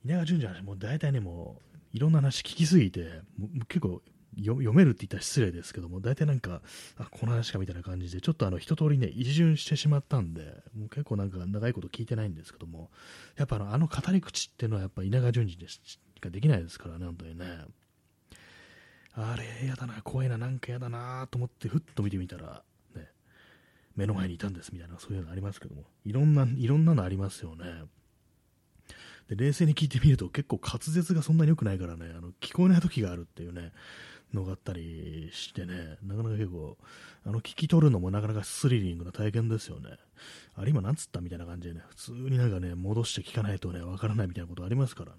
[0.04, 1.60] 稲川淳二は、もう大体ね、も
[1.94, 4.02] ういろんな話聞きすぎて、もう結構
[4.38, 6.62] 読めるって言ったら失礼ですけども、大体なんか、
[6.98, 12.90] あ、この話かみたいな感じで、ちょっとあの一通りね、一巡してしまったんで、もう結構なんか長いこと聞いてないんですけども、
[13.36, 15.80] やっぱあのあの語り口っていうのはやっぱ稲川淳二でし
[16.20, 17.46] かできないですからね、本当にね。
[19.12, 22.62] あれ、やだな、怖いな、なんかやだなと思って、ふっと見てみたら、
[22.94, 23.08] ね、
[23.96, 27.64] 目の前にいたんですみたいな、そういうのありますけども、いろんな、いろんなのありますよね。
[29.30, 33.72] で冷静に聞いてみると結構滑舌がそんなに良くないからね、あの聞こえない時があるっていうね、
[34.34, 36.76] のがあったりしてね、なかなか結構、
[37.24, 39.98] あの聞き取るのもなかなかスリリングな体験ですよね。
[40.54, 45.18] あれ今なんつったみたいな感じでね、普通になんかね、戻して聞かないとね、わからないみたいなことありますからね。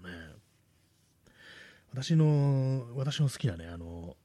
[1.92, 4.16] 私の、私の好きなね、あの、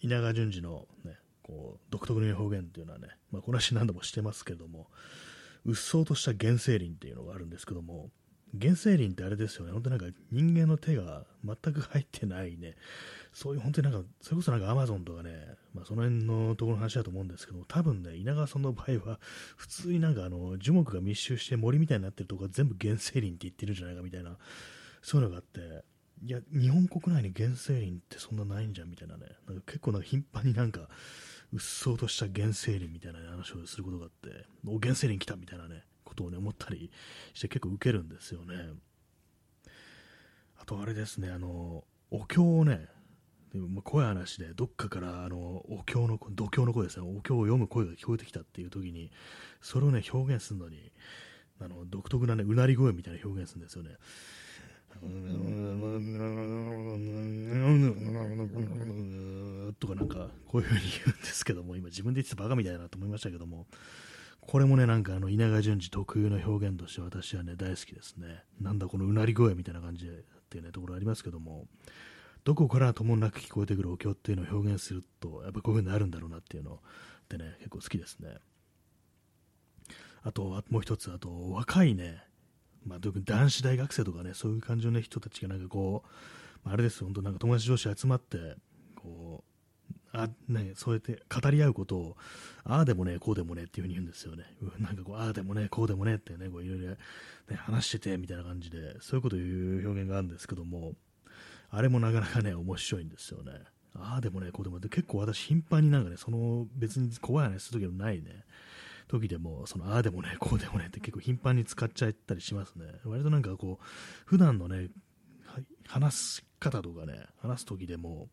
[0.00, 4.88] 稲川淳二のね、こう、独特の表現っていうのはね、まあ、この話何度もしてますけども、
[5.64, 8.10] うっそうとした原生林っていうのがあるんですけども、
[8.60, 12.76] 原生林ってあれですよね、本当なんか人間の手が全く入ってないね、
[13.32, 15.30] そういう本当になんか、それこそなんかアマゾンとかね、
[15.74, 19.18] まあ、その辺のところの話だと思うんですけど、多分ね、稲川さんの場合は、
[19.56, 24.36] 普通になんかあの樹木が密集して森みたいになってるところが全部原生林って言ってるんじゃないかみたいな、
[25.00, 25.84] そういうのがあって、
[26.24, 30.88] いや、日本国内に原生林ってそんなないんじゃんみたいなね、なんか結構なんか頻繁になんか、
[31.52, 36.90] うっそうとした原生林みたいな、話をすることがあって、お原生林来たみたいなね、ことをね、思ったり
[37.32, 38.54] して結構ウケるんですよね。
[40.58, 42.88] あとあれですね、あの、お経をね、
[43.52, 49.10] でも怖い話で、どっかからあのお経の度胸の声ですね、お経を読む声が聞こえてきたっていう時に、
[49.60, 50.90] それをね、表現するのに、
[51.60, 53.90] あの独特なね、うなり声みたいな表現するんですよね。
[59.80, 60.08] とかなん。
[60.08, 61.20] か、こういう風に言うん。
[61.20, 63.66] ですけども、今自分で言ってたバカみたいだなと思いましたけども、
[64.40, 65.02] これもね、なん。
[65.02, 68.44] かあの稲川淳二特有の表現として私はね、大好きですね。
[68.60, 68.78] なん。
[68.78, 70.14] だこのうなり声みたいな感じでっ
[70.48, 71.66] ていうね、ところありますけども、
[72.44, 76.80] どこからともなく聞こえてくるお経っていうのを表現すると、やっぱこういう風になるんだろうなっていうの
[77.28, 78.38] でね、結構好きですね。
[80.24, 82.22] あと、もう一つ、あと、若いね、
[82.84, 86.04] まあ、特に男子大学生とかね、そういう感じの、ね、人たちがなんかこ
[86.64, 88.56] う、あれです、本当なんか友達同士集まって、
[88.96, 89.52] こう、
[90.12, 92.16] あね、そうやって語り合うことを、
[92.64, 94.44] ああでもね、こうでもねっていうふうに言うんですよね。
[94.78, 96.96] なんかこう、ああでもね、こうでもねってね、いろいろ、
[97.56, 100.94] 話しててみたいな感じで、そういうことを言う表現があるんですけども、
[101.74, 103.52] あれもなかなかね、面白いんですよね。
[103.94, 108.44] ああでもね、こうでもね、結構私頻繁になんかね、その別に怖い話する時のないね、
[109.08, 112.84] 時でも、そのああでもね、こうでもねって結構頻繁に使っちゃったりしますね。
[113.04, 113.84] 割となんかこう、
[114.26, 114.90] 普段のね、
[115.86, 118.28] 話し方とかね、話す時でも、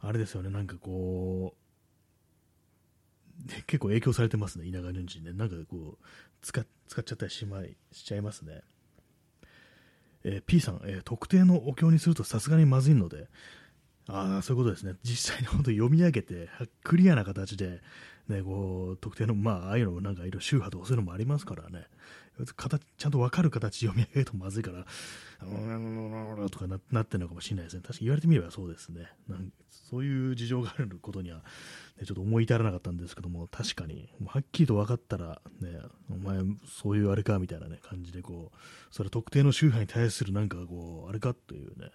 [0.00, 5.32] あれですよね、なんかこう、結構影響されてますね、稲川淳二ね。
[5.34, 6.04] なんかこう、
[6.40, 8.62] 使使っちゃったりしまいしちゃいますね。
[10.24, 13.28] えー、P さん、えー、特定のお経にするとさすがにまずいので、
[14.08, 14.94] ああ、そういうことですね。
[15.02, 16.48] 実際に本当読み上げて、
[16.82, 17.80] クリアな形で、
[18.28, 21.86] ね、こう、特定の、まあ、ああいうのなんかいろいろ宗派とかそういうのもありますからね。
[22.56, 24.84] 形ちゃんと分かる形読み上げるとまずいから、
[26.48, 27.82] とかななってるのかもしれないですね。
[27.82, 29.08] 確かに言われてみればそうですね。
[29.28, 35.78] なんそういう事情があることには、ね、ちょっと思い至らなかったんですけども、確かに、はっきりと分かったら、ね、
[36.10, 38.58] お前、そういうあれかみたいな、ね、感じでこう、
[38.90, 41.90] それ特定の宗派に対するなんかこう、あれかというね、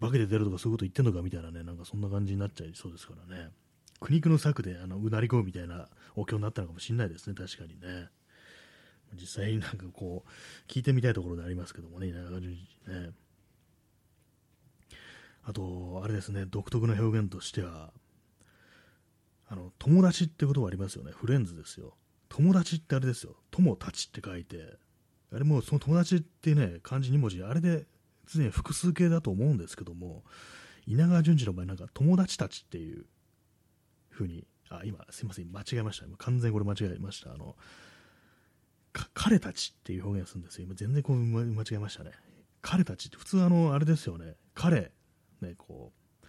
[0.00, 3.50] 化けて出るとかそういうこと言ってんのかみたいなね、なんかそんな感じになっちゃいそうですからね。
[4.00, 8.08] 苦肉の策であのうなり声みたいなお経になったのかもしれないですね、確かにね。
[9.14, 13.10] 実際になんかこう、聞いてみたいところでありますけどもね、稲川淳二ね。
[15.44, 17.92] あと、あれですね、独特な表現としては、
[19.48, 21.12] あの、友達ってことはありますよね。
[21.12, 21.94] フレンズですよ。
[22.28, 23.36] 友達ってあれですよ。
[23.50, 24.78] 友達って書いて、
[25.32, 27.86] あれもうその友達ってね、漢字2文字、あれで
[28.32, 30.22] 常に複数形だと思うんですけども、
[30.86, 33.06] 稲川淳二の場合なんか友達たちっていう
[34.12, 36.06] 風に、あ、今、すいません、間違えました。
[36.06, 37.32] 今完全にこれ間違えました。
[37.32, 37.56] あの、
[39.14, 40.64] 彼たちっていう表現をするんですよ。
[40.64, 42.12] 今全然こう間違えましたね。
[42.62, 44.92] 彼たちって普通あの、あれですよね、彼、
[45.40, 46.26] ね、こう、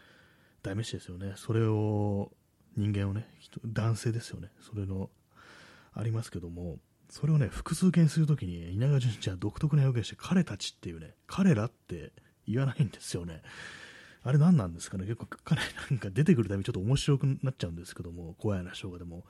[0.64, 2.32] 代名詞ですよね、それを、
[2.78, 3.28] 人間をね、
[3.66, 5.10] 男性ですよね、それの、
[5.94, 12.14] ありますけども、それをね、複数形にするときに、稲川淳二は独特な表現して、彼たちっていうね、彼らって
[12.48, 13.42] 言わないんですよね。
[14.24, 19.26] あれ何なんですかね結構彼なんか出てくるたびちょっと面白くなっちゃうんですけども、怖い話とかでも。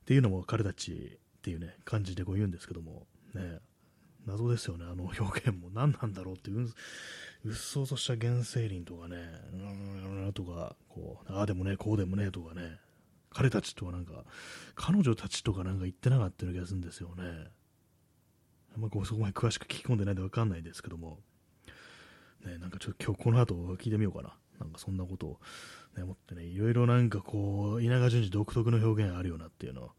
[0.00, 3.60] っていうのも彼たちっていうね、感じでこう言うんですけども、ね、
[4.26, 5.70] 謎ですよね、あの表現も。
[5.70, 6.68] 何なんだろうっていう、
[7.46, 9.16] うっそうとした原生林とかね、
[9.54, 9.56] う
[10.28, 12.78] ん、とか、こう、ああでもね、こうでもね、とかね、
[13.30, 14.24] 彼たちとかなんか、
[14.74, 17.24] 彼女たちとかなんか言ってなかったような気がするんですよね。
[18.74, 21.20] あんまこうそこまで詳しく聞き込んでないんでわかんないですけども、
[22.44, 24.36] ね、なんかちょっと今日この後聞いてみようかな。
[24.60, 25.40] なんかそんなことを、
[25.98, 29.90] ね、思ってね、いろいろなんかこう、稲川淳二独特の表現あるよなっていうの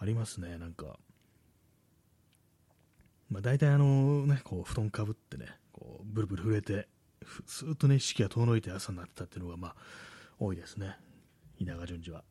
[0.00, 0.98] ありますね、なんか。
[3.28, 6.88] まあ大体あのね、こう布団かぶってね、こうブルブル震えて、
[7.46, 9.74] スーッとね、意識が遠のいて朝になってたっていうのがまあ
[10.38, 10.96] 多いですね、
[11.58, 12.24] 稲川淳二は。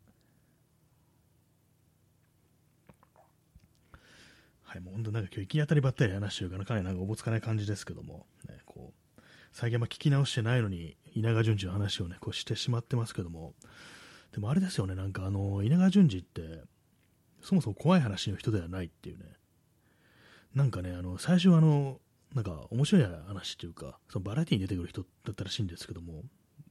[4.63, 8.25] はい、もう本当なんか今日行き当たりばったり話してるからかなりなんかおぼつかない感じですけども、
[9.59, 13.55] 最近は聞き直してないのに、稲川淳二の話をね、こうしてしまってますけども、
[14.31, 16.61] でもあれですよね、なんかあの、稲川淳二って、
[17.41, 19.23] そもそも怖い話の人ではないっていうね、
[20.53, 21.99] なんかね、あの、最初はあの、
[22.35, 26.21] なんか面白い話っていうか、そのバラエティに出てくる人だったらしいんですけども、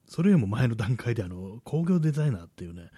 [0.09, 2.93] それよりも前の段階であの、工業デザイナーっていうね、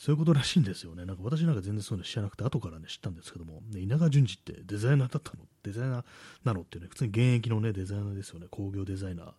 [0.00, 1.04] そういうことらしいんですよね。
[1.04, 5.44] なんか私なんか全然そういうの知らなくて、後からね、知ったんですけども、ね、稲川淳二ってデザイナーだったの？
[5.62, 6.04] デザイナー
[6.42, 8.46] なのっていうね、普通に現役のね、デザイナーですよね。
[8.50, 9.32] 工業デザイナー。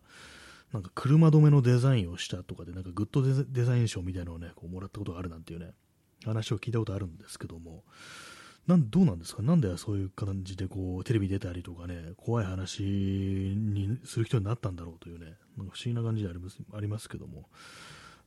[0.72, 5.72] なんか車止めのデザインをしたとかで、なんかグッドデザイン賞みたいなのをね、こうもらったことがあるなんていうね、
[6.24, 7.82] 話を聞いたことあるんですけども、
[8.68, 9.42] なんどうなんですか？
[9.42, 17.48] なんでそういう感じでこうテレビ出たりとかね、怖い話にする人になったんだろうというね、なんか不思議な感じでありますありますけども、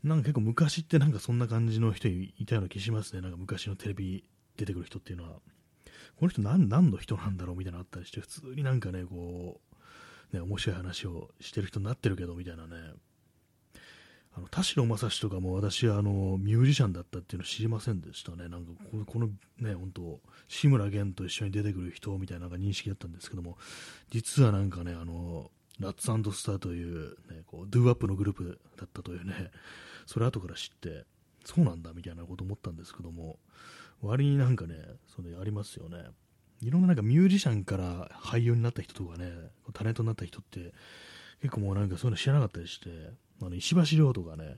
[0.05, 3.21] なんか結構昔ってなんかそんな感じの人いたような気しますね。
[3.21, 4.23] なんか昔のテレビ
[4.55, 5.39] 出てくる人っていうのは。
[6.17, 9.59] この人何何の人なんだろうみたいなのあったりして、普通になんかね、こ
[10.31, 12.75] う、ね、面白い話をしてる人になってるけど、みたいなね。
[14.37, 18.49] あの田代正史とかも私はあのミュージシャンだったっていうの知りませんでしたね。
[18.49, 23.57] なんかここのね、本当志村けんと一緒に出てくる人みたいな認識だったんですけども、
[24.11, 26.05] 実はなんかね、あの、ラッツ
[26.37, 29.51] スターという、ね、こうドゥーアップのグループだったというね、
[30.05, 31.05] それ後から知って、
[31.43, 33.39] そうなんだみたいなこと思ったんですけども、
[34.01, 34.75] 割になんかね、
[35.07, 35.97] それありますよね。
[36.61, 39.31] いろんななんかミュージシャンから俳優になった人とかね、
[39.73, 40.73] タレントになった人って、
[41.41, 42.89] 結構もうなんかそういうの知らなかったりして、
[43.41, 44.57] あの石橋亮とかね、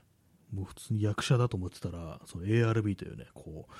[0.52, 3.72] もう普通に役者だと思ってたら、その ARB というね、こう、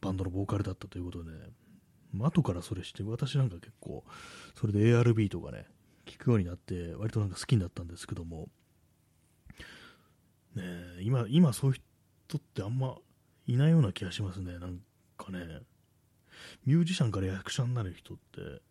[0.00, 1.36] バンドのボーカルだったということで、ね、
[2.14, 4.04] 後からそれして、私なんか結構、
[4.58, 5.66] それで ARB とかね、
[6.06, 8.48] 聞くようになって、割となんか好きになったんですけども、
[10.54, 10.62] ね
[11.02, 11.80] 今、今そういう
[12.28, 12.96] 人ってあんま
[13.46, 14.58] いないような気がしますね。
[14.58, 14.80] なん
[15.16, 15.62] かね、
[16.66, 18.62] ミュージシャンから役者になる人って、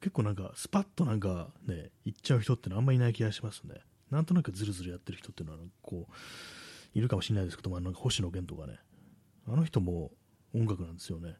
[0.00, 3.76] 結構なんか、スパッとなんかね、行っちゃう人ってのあんまいない気がしますね。
[4.10, 6.12] なんとなくズルズルやってる人っていうのは、こう、
[6.98, 8.78] いるかもしれないですけども、なんか星野源とかね、
[9.46, 10.10] あの人も
[10.54, 11.36] 音楽なんですよね。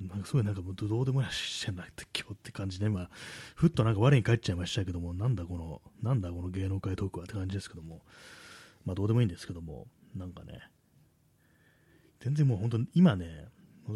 [0.00, 3.10] なんかすごいなんかもうどうでもいいしてんなって今日って感じで、今、
[3.54, 8.02] ふっとなんか我に返っちゃいましたけども、なんだこの、なんだこの芸能界トークはって感じですけども、
[8.86, 9.86] まあどうでもいいんですけども、
[10.16, 10.60] なんかね、
[12.20, 13.48] 全然もう本当今ね、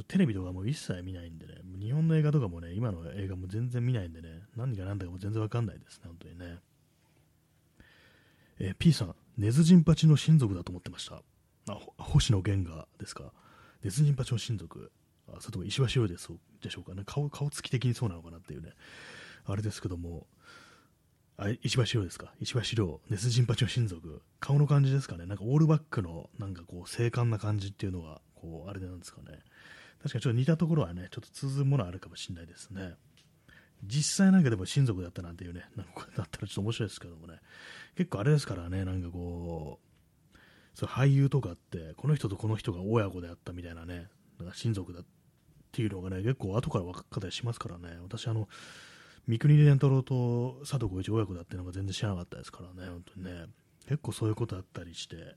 [0.08, 6.58] テレビとかも一切見ないんでね、日本の映画とかもね、今の映画も全然見ないんでね、何が何だかも全然わかんないですね、本当にね。
[8.58, 11.22] えー、P さん、ネズジンパチの親族だと思ってました。
[11.68, 13.32] あ、星野源がですか？
[13.82, 14.92] ネズジンパチの親族。
[15.36, 17.02] あそれとも石橋でそうでしょうかね。
[17.04, 18.70] 顔、顔つき的にそうなのかなっていうね。
[19.44, 20.26] あれですけども、
[21.36, 22.32] あ石橋亮ですか？
[22.40, 29.38] 石橋亮、ネスジンパチの親族、顔の感じですかね、なんかオールバックのなんかこう精悍な感じっていうのが、こう、あれなんですかね。
[30.02, 32.94] 確かにちょっと似たところはね、ちょっと通ずるものあるかもしれないですね。
[33.82, 37.40] 実際なんかでも親族だったなんていうね、なんかこうだったらちょっと面白いですけどもね、
[37.96, 40.38] 結構あれですからね、なんかこう、
[40.74, 45.00] そう俳優とかって、この人とこの人が親子であったみたいなね、なんか親族だ
[45.74, 48.48] っていうのがね、結構後から分かったりしますからね、私あの、
[49.26, 53.46] 三國連太郎と佐藤浩市親子だっていうのが全然知らなかったですからね、本当にね。
[53.88, 55.34] 結構そういうことあったりして、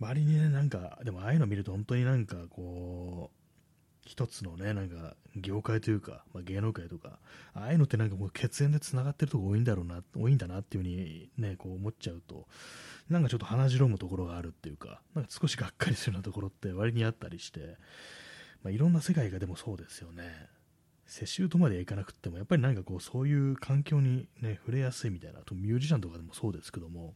[0.00, 3.36] 周りにね、なんか、でもああいうの見ると本当になんかこう、
[4.04, 7.20] 一つのね、なんか業界というか、まあ、芸能界とか、
[7.54, 12.48] ああいうのってなんかもう血縁で繋がってるとこ多いんだろうな、多いんだなっていうふうにね、こう思っちゃうと、
[13.08, 17.76] なんかちょっと鼻白むところがあるっていうか、なんか少しがっかりするようなところって割にあったりして、
[18.62, 20.48] まあ、いろんな世界がでもそうですよね。
[21.06, 27.14] 世襲とまではいかなくても、やっぱりなんかこう、そういう環境にね、触れやすいみたいな、とミュージシャンとかでもそうですけども、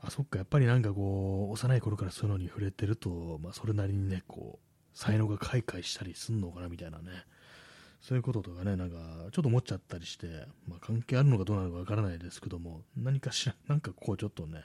[0.00, 7.26] あ、そっか、やっぱりなんかこう、幼い頃からそういうのに触れてると、まあ、それなりにね、こう、才能が開花したりすんのかなみたいなね、
[8.00, 8.96] そういうこととかね、なんか、
[9.30, 14.64] ちょっと思っちゃったりして、まあ、関係あるのかどうなのかわからないですけども、何かしら、なんかこう、ちょっとね、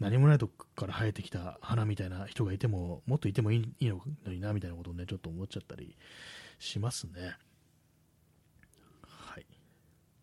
[0.00, 5.96] 何もないとこから生えてきた花みたいな人がいても、もっといてもいいのにな、みたいなことをね、ちょっと思っちゃったり
[6.58, 7.36] しますね。
[9.02, 9.46] はい。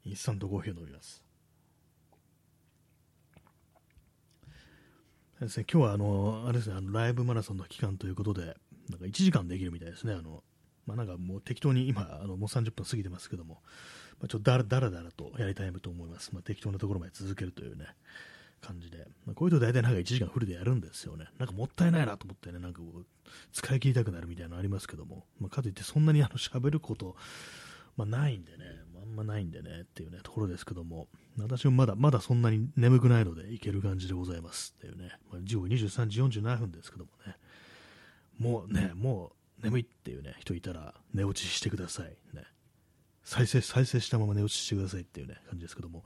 [0.05, 1.25] インスタントコーヒーを飲みます。
[5.41, 8.55] ですね、今日はあの、あれですね、あのライブマラソンの期間ということで、
[8.89, 10.13] なんか1時間できるみたいですね。
[10.13, 10.43] あの、
[10.85, 13.61] まあ、なんかもう適当に今、あのもう30分過ぎてますけども、
[14.19, 16.31] まあ、ちょっとだらだらだらとやりたいと思います。
[16.33, 17.87] まあ、適当なところまで続けるというね、
[18.65, 19.07] 感じで。
[19.25, 21.27] まあ、こういうと大体なんか1時間フルでやるんですよね。
[21.37, 23.05] なんかもったいないなと思ってね、なんかこう、
[23.53, 27.15] 使い切りたくなるみたいなのありますけども、まあ、かといってそんなにあの喋ること、
[27.97, 28.65] まあ、ないんでね、
[29.01, 31.07] あんまないんでねっていうね、ところですけども、
[31.37, 37.35] 私もまだ、まだそんなに眠くないのでいける感じでございますっていうね、まあ、時刻23時47分ですけどもね、
[38.37, 42.17] もうね、もう眠いっていうね、人いたら寝落ちしてください。
[42.33, 42.43] ね。
[43.23, 46.03] 再生、再生したまま寝落ちしてくださいっていうね、感じですけども、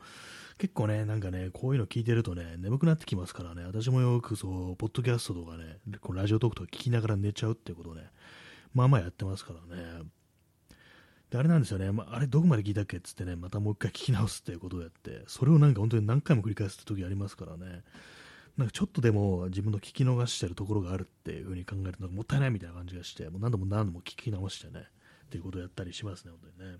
[0.59, 8.11] 結構ね、なんかね、こういうの聞いてるとね、眠くなってきますからね、私もよくそう、ポッドキャストとかね、こラジオトークとか聞きながら寝ちゃうっていうことね、
[8.73, 10.03] まあまあやってますからね。
[11.29, 17.83] で、あれなんですよね、まあ、あれどこまで聞いたっけっつってね、またもう一回聞き直すっていうことをやって、それをなんか本当に何回も繰り返すって時ありますからね、
[18.57, 24.83] なんかちょっとでも自分の聞き逃してるところがあるっていう風に考えると、もったいないみたいな感じがして、もう何度も何度も聞き直してね、
[25.27, 26.79] っていうことをやったりしますね、本当にね。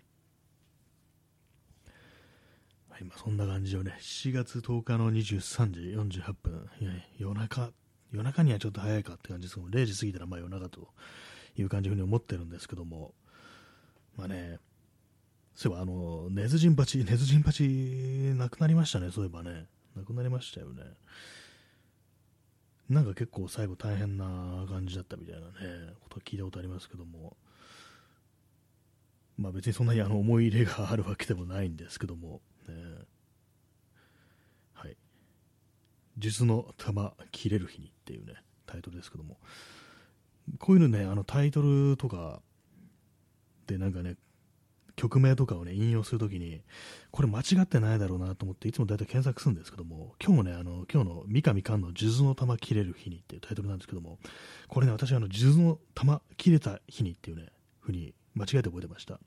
[3.02, 6.70] 今そんな感じでね、7月10日の23時48分、
[7.18, 7.72] 夜中、
[8.12, 10.88] 夜中にはちょっと早いかって感じですけど0時過ぎたらまあ夜中と
[11.58, 13.14] いう感じに思ってるんですけども、
[14.18, 14.60] まあね、
[15.56, 17.64] そういえばあの、ネズジンパチ、ネズジンパチ
[18.36, 19.66] なくなりましたね、そういえばね。
[19.96, 20.84] なくなりましたよね。
[22.90, 27.38] なんか結構最後大変な感じだったみたいなね、ことは聞いたことありますけども、
[29.38, 33.06] まあ別にそんなにあの思い入れがあるわけでもないんですけども、ね、
[34.74, 34.98] はい。
[36.18, 39.38] 術の玉切れる日にっていうね、タイトルですけども、
[40.58, 42.42] こういうのね、あのタイトルとか
[43.68, 44.16] でなんかね、
[45.00, 46.62] 曲名とかをね、引用するときに、
[47.12, 54.20] これ間違ってないだろうなと思って、いつも大体検索するんですけども、今日もね、あの、今日の三上寛の数珠の玉切れる日にっていうタイトルなんですけども、
[54.68, 57.48] これね、私はあの、数珠の玉切れた日にっていうね、
[57.80, 59.22] ふうに間違えて覚えてました。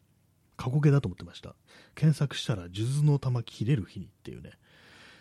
[0.63, 1.57] 過去形だと思ってました。
[1.97, 4.53] 検索したら、数珠の玉切れる日にっていうね、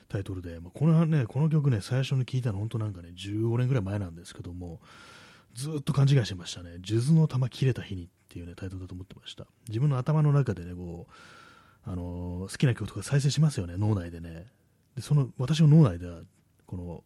[0.08, 4.80] タイトルで、まあ、このね、この曲ね、最初に聞いたの本当なんかね、15年ぐらい前なんですけども、
[5.56, 6.78] ずっと勘違いしてましたね。
[6.86, 9.48] 数珠の玉切れた日にっていうね、タイトルだと思ってました。
[9.68, 14.46] 自分の頭の中でね、こう、あのー、好きな曲とか再生しますよね、脳内でね。
[14.96, 16.22] で、その、私の脳内では、
[16.68, 17.04] この、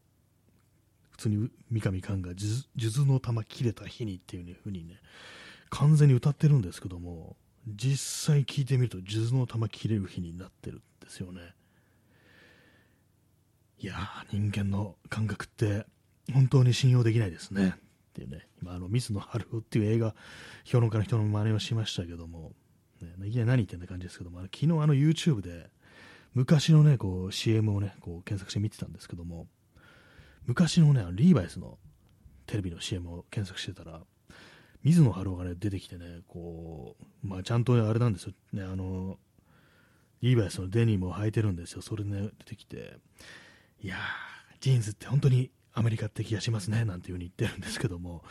[1.11, 4.99] 普通に三上寛が数珠の玉切れた日にっていう風にね、
[5.69, 7.37] 完全に歌ってるんですけども、
[7.67, 11.41] 実際聞いてみると数珠の玉切れる日になってるんですよね。
[13.79, 13.95] いや、
[14.31, 15.85] 人間の感覚って
[16.33, 17.75] 本当に信用できないですね。
[17.77, 20.15] っていうね、今、あの、水野晴夫っていう映画、
[20.63, 22.53] 評論家の人の真似をしましたけども、
[23.01, 25.69] ね、いきなり何言ってんだ感じですけどもあの、昨日あの YouTube で、
[26.33, 29.47] 昔のね、こう CM をね、こう検索して見てたんですけども、
[30.45, 31.77] 昔のね、リーバイスの
[32.45, 34.01] テレビの CM を検索してたら、
[34.85, 39.17] 水野晴郎がね、出てきてね、こう、まあちゃんとあれなんですよ、ね、あの、
[40.21, 42.97] リーバイスのデニムを履いてるんですよ、それね、出てきて、
[43.81, 43.99] いやー、
[44.61, 48.23] ジーンズって本当にアメリカって気がしますねなんていう風に言ってるんですけども、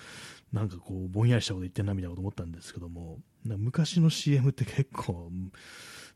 [0.52, 5.32] なんかこう、ぼんやりしたこと言ってんなみたいなこと思ったんですけども、昔の CM って結構、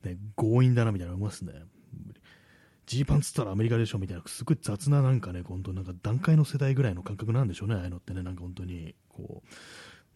[0.05, 1.53] ね、強引だなみたいな思いますね。
[2.87, 9.49] ジーパンつったらアメリカでしょみたいな、すごい雑ななんかね、本当なんか段階の世代ぐらいの感覚なんでしょうね、ああいうのってね、なんか本当に、こう、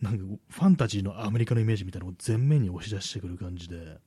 [0.02, 3.98] なんかファンタジーのアメリカのイメージみたいなのを前面に押し出してくる感じで、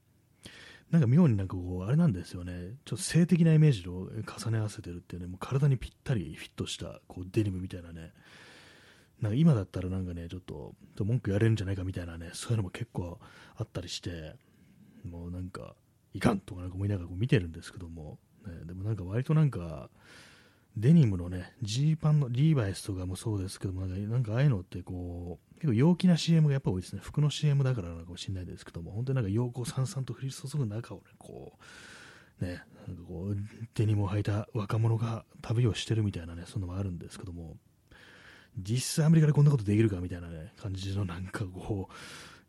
[0.91, 8.11] なんか妙になんかこう、あれなんですよね、ちょっと性的なイメージを重ね合わせてるっていうね、もう体にぴったりフィットしたこうデニムみたいなね、
[9.21, 13.17] なんか今だったらなんかね、ちょっと文句やれるんじゃないかみたいなね、そういうのも結構
[13.55, 14.35] あったりして、
[15.09, 15.75] もうなんか、
[16.13, 19.89] いかんとかなんか思いながらこう見てるんですけども、ね、でもなんか割となんか、
[20.77, 27.01] デニムのね、ジーパンのリーバイスとかもそうですけども、なんかああいうのってこう、結構陽気な CM がやっぱ多いですね。
[27.03, 31.57] 服の CM だからなのかもしれないですけども、本当になんか陽光さんさんと降り注ぐ中をね、こ
[32.41, 33.37] う、ね、なんかこう、
[33.73, 37.57] デニムを履いた若者が旅をしてるみたいなね、そんなのもあるんですけども、
[38.57, 41.93] 実際アメリカでこんなことできるかみたいなね、感じのなんかこう、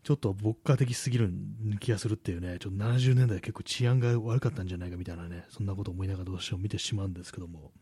[0.06, 1.32] ちょっと牧歌的すぎる
[1.80, 7.72] 気がするっていうね、ちょっと70年代結構治安が悪かったんじゃないかみたいなね、そんなこと思いながらどうしても見てしまうんですけども、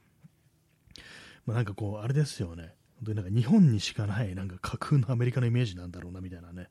[1.44, 6.68] まあ、なんかこう、あれですよね、本当になんか日本にしかないなんか架空のアメリカのイメージなんだろうなみたいなね、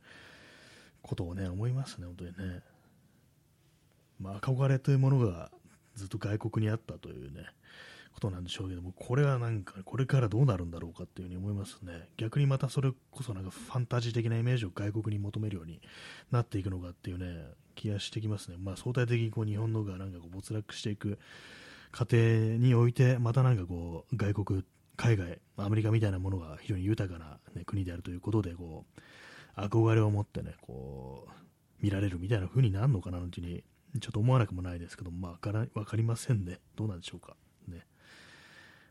[1.02, 2.62] ことをね、思いますね、本当にね。
[4.20, 5.52] まあ、憧れというものが
[5.96, 7.46] ずっと外国にあったというね、
[8.14, 12.08] ことなんでしょうけども、これはなんか、これからどうなるんだろうかっていうふうに思いますね。
[12.18, 15.82] 逆にまたそれこそなんかファンタジー的なイメージを外国に求めるように
[16.32, 17.46] なっていくのかっていうね、
[17.76, 18.58] 気がしてきますね。
[18.60, 21.20] まあ相対的にこう日本のがなんかこう没落していく
[21.92, 24.64] 過程において、またなんかこう、外国、
[24.96, 28.86] 海外、アメリカみたいなものが非常に豊かな、ね、国であるということで、こ
[29.58, 31.32] う、憧れを持ってね、こう、
[31.82, 36.60] 見られるみたいな風になるのかなっていうふうに、ちょっと思わなくもないですけど、まあ、からわかりませんね。
[36.76, 37.36] どうなんでしょうか。
[37.68, 37.86] ね。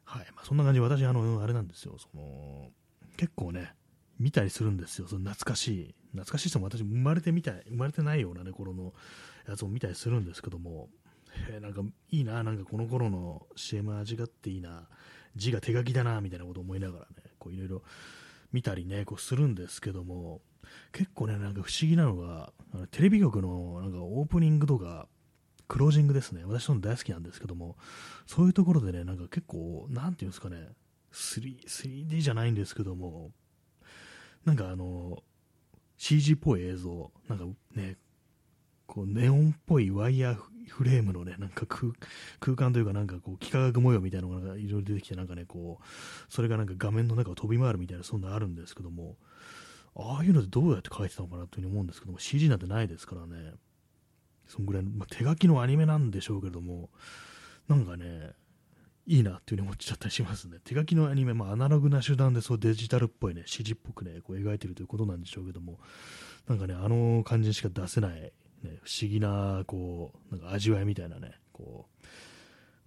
[0.04, 0.26] はい。
[0.34, 1.96] まあ、そんな感じで、私、あの、あれなんですよ。
[1.98, 2.70] その、
[3.16, 3.74] 結構ね、
[4.18, 5.08] 見たりするんですよ。
[5.08, 5.94] その懐かしい。
[6.12, 8.92] 懐かしい人も私、生まれてみたい、生まれてないようなね、頃の
[9.48, 10.88] やつを見たりするんですけども、
[11.50, 14.88] えー、なんかいいな、なんかこの頃の CM 味があっていいな、
[15.36, 17.82] 字が手書きだな、みたいなことを思いながらね、こういろいろ
[18.52, 20.40] 見たりね、こうするんですけども、
[20.92, 22.52] 結構ね、なんか不思議なのが、
[22.90, 25.08] テレビ局のなんかオープニングとか、
[25.68, 26.42] クロージングですね。
[26.44, 27.76] 私の大好きなんですけども、
[28.26, 30.68] そういうところでね、なんか結構、なんていうんですかね、
[31.12, 33.32] 3, 3D じゃないんですけども、
[34.44, 35.22] なんかあの、
[35.96, 37.96] CG っぽい映像、なんかね、
[38.92, 40.38] こうネオンっぽいワイヤー
[40.68, 45.84] フレームのね、なんか空間というか、なんかこう、幾何学模様みたいなのがいろいろ出てきて、なんかね、こう、
[46.28, 49.16] それがなんか画面の中を飛び回るみたいな、そんなあるんですけども、
[49.96, 53.54] ああいうのでどうやって書いてたのかなというふうに思うんですけども、CG なんてないですからね、
[54.46, 56.90] そんぐらい、まあ、手書きのアニメなんでしょうけれども、
[57.66, 58.32] なんかね、
[59.06, 60.58] いいなっていうふうに思っちゃったりしますね。
[60.64, 65.80] 手書きのアニメ、まあ、アナログな手段でそうデジタルっぽいね、CG っぽくね、こう描いてるということなんでしょうけども、
[66.46, 68.32] なんかね、あの感じしか出せない、
[68.62, 71.86] ね、不思議な、こう、なんか味わいみたいなね、こ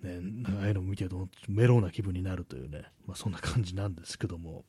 [0.04, 0.20] う、ね、
[0.60, 4.66] ああいうのを見てるとメロウな気分になるというね、まあ、そんな感じなんですけども、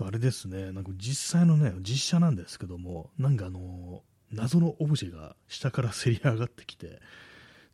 [0.00, 7.00] あれですね、なんか実際のね、実写なんですけども、なんかあの、謎のオブジェが下からせり上がってきて、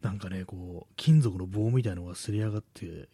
[0.01, 3.09] なんかね、こう、金属の棒みたいなのがせり上がって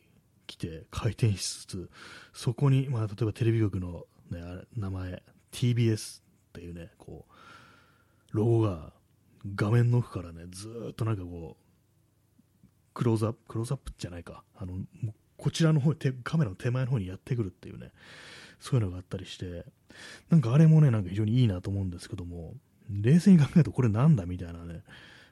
[0.46, 1.90] きて、回転しつつ、
[2.32, 4.40] そこに、まあ、例えばテレビ局の、ね、
[4.76, 7.32] 名前、TBS っていうね、こう、
[8.32, 8.92] ロゴが
[9.54, 11.64] 画面の奥からね、ずっとなんかこう、
[12.94, 14.74] クローズアップ、クローズアップじゃないか、あの、
[15.36, 17.92] こちらの方カメラの手前の方にやってくるっていうね、
[18.58, 19.64] そういうのがあったりして、
[20.28, 22.54] なんかあれもね、なんか非常にいいなと思うんですけども、
[22.90, 24.82] 冷静に考えるとこれなんだみたいなね、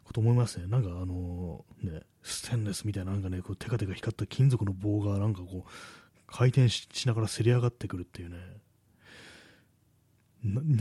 [0.05, 0.67] こと思いますね。
[0.67, 5.71] なんかあのね、ステンレスみたいななんかね、こうテカテカ光った金属の棒がなんかこう、
[6.27, 8.37] 回転しながらせり上がってくるっていうね、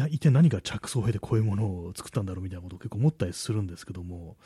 [0.10, 4.38] 一体何が着想を経てこういうものを作ったんだろうみたいなことを結構思ったりするんですけども、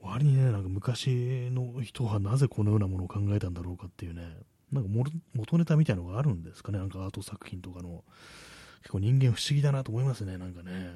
[0.00, 4.22] 割にね、なんか昔の人はなぜこのようなものを考えたんだろうかっていうね、
[4.70, 4.90] なんか
[5.34, 8.04] 元ネタみたいなのがあるんですかね、なんかアート作品とかの。
[8.82, 10.92] 結構人間不思議だなと思いますね、なんかね。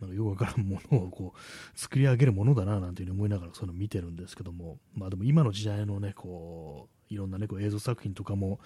[0.00, 8.60] なんかよくわからんものをこう作り上げるものだななんていうふうに思いながらそういうのを見てるんですけども、まあでも今の時代のね、こう、いろんなね、こう映像作品とかも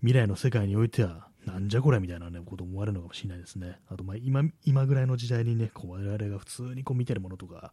[0.00, 3.78] 未来の世界においては、なんじゃこれみたいなね、こと思われるのかもしれないですね。
[3.88, 7.72] あと、まあ今、今ぐらいの時代にね、こう我々が普通にこう見てるものとか、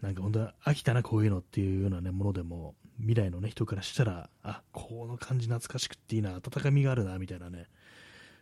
[0.00, 7.66] なんか本当は飽きたな、こういうのっていうようなね、ものでも、未来のね、人からしたら、あ、この感じ懐かしくっていいな、温かみがあるな、みたいなね、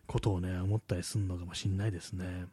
[0.07, 2.47] ことをね、思ったりするのかもしれないですね。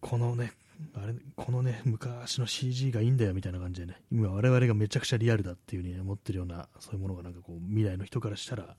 [0.00, 0.52] このね、
[0.94, 8.76] あれ、このね、昔の CG がいいんだよみたいな感じでね、今我々がめちゃくちゃリアルだっていう風に、ね、思ってるような、そういうものがなんかこう、未来の人からしたら、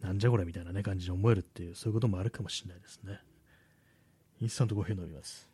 [0.00, 3.20] なんじゃこれみたいなね、感じに思えるっていう、そういうこともあるかもしれないですね。
[4.40, 5.48] インスタントコーヒー飲みます。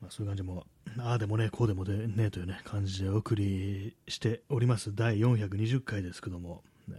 [0.00, 0.66] まあ、そういう感じも、
[0.98, 4.94] ああでもね、こうでもでねというね、感じでお送りしております。
[4.94, 6.96] 第420回ですけども、ね、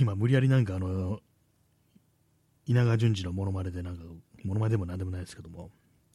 [0.00, 1.20] 今無理やりなんかあの、
[2.66, 4.04] 稲川淳二のモノマネでなんか、
[4.44, 5.70] モノマネでもなんでもないですけども、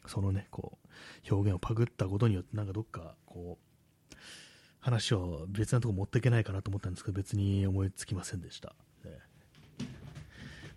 [0.08, 3.58] そのね、こう、表現をパクったことによって、なんかどっか、こ
[4.12, 4.16] う、
[4.80, 8.76] 話を別なとこ持っていけないかなと思ったんですけど、別に思いつきませんでした。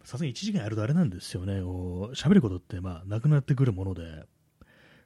[0.09, 1.61] さすがに1時間やるとあれなんですよね、
[2.15, 4.25] 喋ることって、まあ、なくなってくるもので、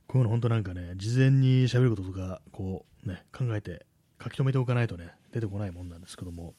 [0.07, 3.85] こういうの本当なんかね、事前に喋ることとか、こうね、考えて
[4.23, 6.55] 書き留めておかないとね、出てこないもんなんですけども、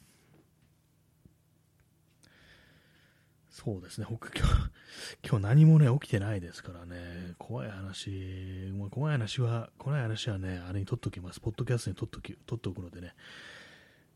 [3.54, 4.52] そうですね、僕今日、
[5.24, 11.38] 今日何もね、起きてないですからね、怖い話、まあ、怖い話は、怖い話はね、あれに撮っときます。
[11.38, 13.14] ポッドキャストに撮っとき、撮っておくのでね、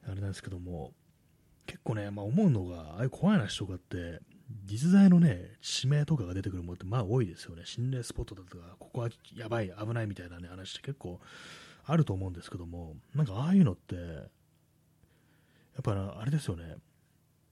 [0.03, 0.93] あれなんですけども、
[1.67, 4.21] 結構ね、まあ、思うのが、ああいう怖い話とかって、
[4.65, 7.63] 実在のね、地名とかが出てくるものってまあ多いですよね。
[7.65, 11.21] 心霊スポットだとか、ここはやばい、危ないみたいなね、話って結構
[11.85, 14.01] あると思うんですけども、なんかああいうのって、や
[15.81, 16.79] っぱあれですよね、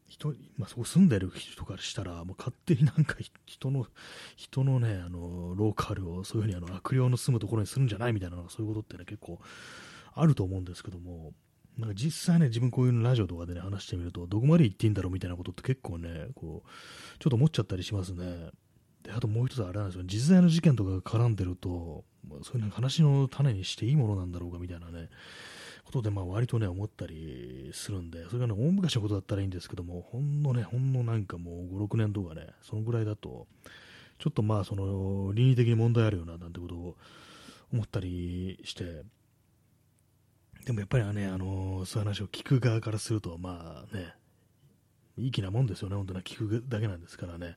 [0.08, 3.86] 人、まあ、そこ住んでる人からしたら、もう勝手になんか 人の、
[4.36, 9.40] 人のね、あの、ローカルをそういうふうにあの悪霊の住むところにするんじゃないみたいな、そういうことってね、結構
[10.14, 11.34] あると思うんですけども、
[11.78, 18.50] なんか実際ね、自分こういうラジオとかでね、話してみると、どこまで行っていいんだろうみたいなことって結構ね、こう、ちょっと思っちゃったりしますね。
[19.02, 25.08] で、あともう一つあれなんですよ、実在の事件とかが絡んでると、まあそういう話の種にしていいものなんだろうかみたいなね、
[25.86, 33.46] ことで、まあ割とね、思ったりするんで、それがね、大昔のことだったらいいんですけども、ほんのね、ほんのなんかもう5、6年とかね、そのぐらいだと、
[34.18, 36.96] ちょっとまあ、その、倫理的に問題あるよな、なんてことを
[37.72, 39.04] 思ったりして、
[40.64, 44.14] でもやっぱりね、あのそういう話を聞く側からすると、まあね、
[45.16, 47.56] いい気なもんですよね、本当に聞くだけなんですからね。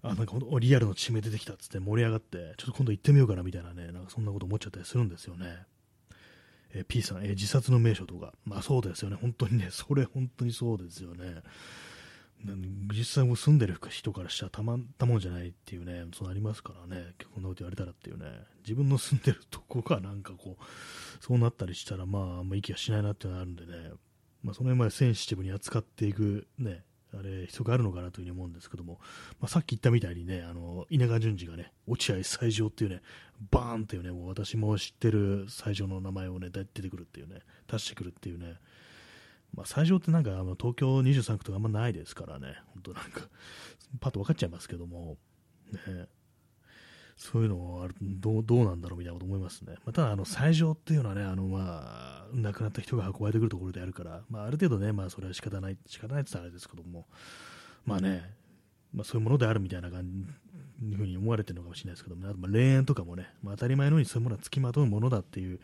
[0.00, 5.66] あ、なんかリアルの地名出てきたっつって盛り上がって、ちょっと今度行ってみようかなみたいなね、なんかそんなこと思っちゃったりするんですよね。
[6.74, 11.42] え、P さん、え、自殺の名所とか、まあそうですよね、本当にね、 それ本当にそうですよね。
[12.92, 18.26] 実際も住んでる人からしたらたまったもんじゃないっていうね、そうなりますからね、こんなこと言われたらっていうね、
[18.62, 23.92] 自分の住んでるとこがなんかこう、そうなったりしたら、まあ、あんま息がしないなっていうのがあるんでね、
[24.42, 26.82] まあ、その辺までセンシティブに扱っていくね、
[27.14, 28.98] あれ、必要があるのかなというふうに思うんですけども、
[29.40, 33.02] まあ、さっき言ったみたいにね、あの、稲川淳二がね、落合最上っていうね、
[33.50, 37.40] バーンっていうね、もう私も知ってる最上の名前をね、出てくるっていうね、
[37.70, 38.56] 出してくるっていうね、
[39.54, 43.28] まあ、最上ってなんかあの東京23区とかあんまないですからね、本当なんか、
[44.00, 45.18] パッと分かっちゃいますけども、
[45.86, 46.06] ね、
[47.16, 49.74] そういうのはあるどうどうなんだろうみたいなこと思いますね。
[49.84, 57.06] まあ、ただ、あの最上っていうのはね、あのまあ、亡くなった人が運ばれてくるところであるから、まあ、ある程度ね、まあ、それは仕方ない、仕方ないって言ったらあれですけども、
[57.84, 58.34] まあね、
[58.94, 60.04] まあ、そういうものであるみたいな感
[60.80, 65.60] じ、いうふうに思われてるのかもしれないですけども、ね、まあ、霊園とかもね、まあ、当たり前のようにそういうものは付きまとうものだっていう、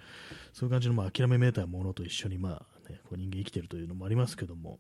[0.53, 4.79] そういう感じのまあ諦めめいたものと一緒に、まあね、こう人間生きてるというのもありますけども、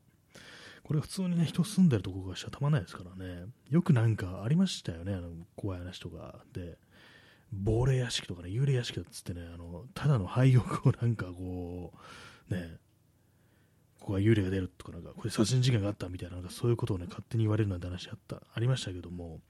[0.89, 6.36] これ普通にね、人住んでるとこがしたたまんないですからね、よくなんかありましたよね、あの怖い話とか。
[6.55, 6.78] で、
[7.53, 11.93] 亡霊屋敷とかね、幽霊屋敷だっつってね、あのただの廃屋をなんかこ
[12.51, 12.78] う、ね、
[14.01, 19.41] ここは幽霊が出るとか、なんかこれ殺人事件があったみたいな、なんかそういうことをね、勝手に言われるなんて話あったありましたけども、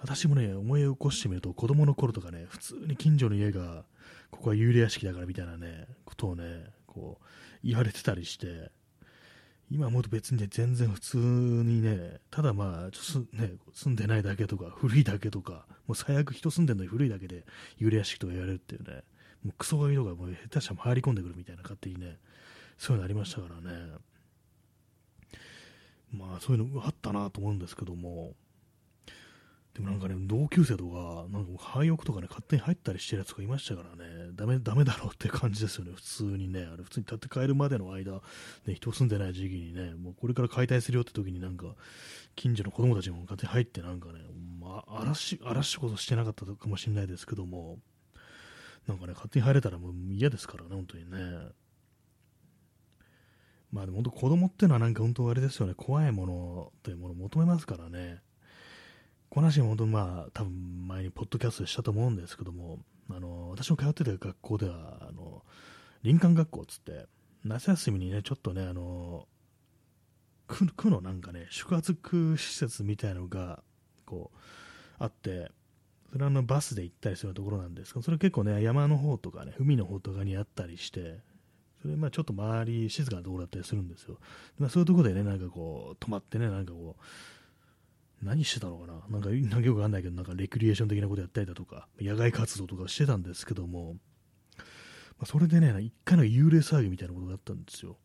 [0.00, 3.84] 私もね、思い起こしてみると、子供の頃とかね、普通に近所の家が、
[4.32, 7.24] ここは幽霊屋敷だからみたいなね、ことをね、こう、
[7.62, 8.72] 言われてたりして、
[9.70, 17.44] 今思うと別にね、全然普通にね、ただまあ、ちょっとね、住んでないだけとか、古いだけとか、もう最悪人住んでるのに古いだけで
[17.80, 19.02] 幽霊屋敷とか言われるっていうね、
[19.42, 22.18] もうクソガキとかもう下手したら入り込んでくるみたいな勝手にね、
[22.78, 23.92] そういうのありましたからね。
[26.12, 28.34] まあそういうのあったなと思うんですけども、
[29.76, 41.74] でもなんかね、同級生とか、なんか廃屋とかね、勝手に入ったりしてるやつがいましたからね、ダメ、ダメだろうって感じですよね、普通にね、あれ普通に建て替えるまでの間、ね、人住んでない時期にね、もうこれから解体するよって時になんか、
[42.36, 44.20] 近所の子供たちも勝手に入ってなんかね、
[44.58, 47.78] まあ、嵐、嵐こそしてなかったかもしれないですけども、
[48.88, 51.18] なんかね、勝手に入れたらもう嫌ですからね、本当にね。
[53.72, 58.22] まあでも本当子供ってのはなんか本当あれですよね、怖いものというものを求めますからね。
[59.30, 62.78] この話は本当まあ、多分前にポッドキャストしたと思うんですけども、
[63.10, 65.42] あの、私の通ってた学校では、あの、
[66.02, 67.06] 林間学校っつって、
[67.44, 69.26] 夏休みにね、ちょっとね、あの、
[70.46, 73.62] 区区のなんかね、宿泊施設みたいのが、
[74.04, 74.38] こう、
[74.98, 75.50] あって、
[76.12, 81.18] それはあのバスで行ったりするところなんですけど、それ結構ね、山の方とかね、海の方とかにあったりして、
[81.82, 84.18] それまあちょっと周り静かなところだったりするんですよ。
[84.58, 87.02] まあ、そういうところでね、なんかこう、泊まってね、なんかこう、
[88.22, 88.94] 何してたのかな？
[89.10, 93.96] なんか、なんかよくわかんないけど、なんかレクリエーション的なことやったりだとか、野外活動とかしてたんですけども、
[94.58, 94.64] ま
[95.22, 97.96] あ、それでね、一回の幽霊騒ぎみたいなことがあったんですよ。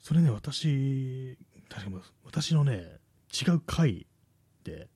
[0.00, 1.38] それね、私、
[1.68, 2.98] 確か私のね、
[3.32, 4.06] 違う階
[4.62, 4.88] で、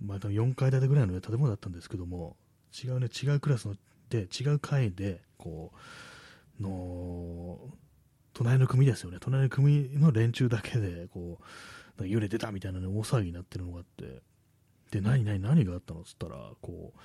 [0.00, 2.36] まあ、4階建てぐらいの、ね、建物だったんですけども、
[2.84, 3.76] 違うね、違うクラスの
[4.10, 5.72] で、違う階で、こ
[6.60, 7.58] う、の、
[8.34, 11.44] 隣の組ですよね、隣の組の連中だけで、こう、
[12.06, 14.22] 揺れてたみたいなね、大騒ぎになってるのがあって、
[14.90, 16.00] で、何、何、何があったの？
[16.00, 16.98] っつったら、こう、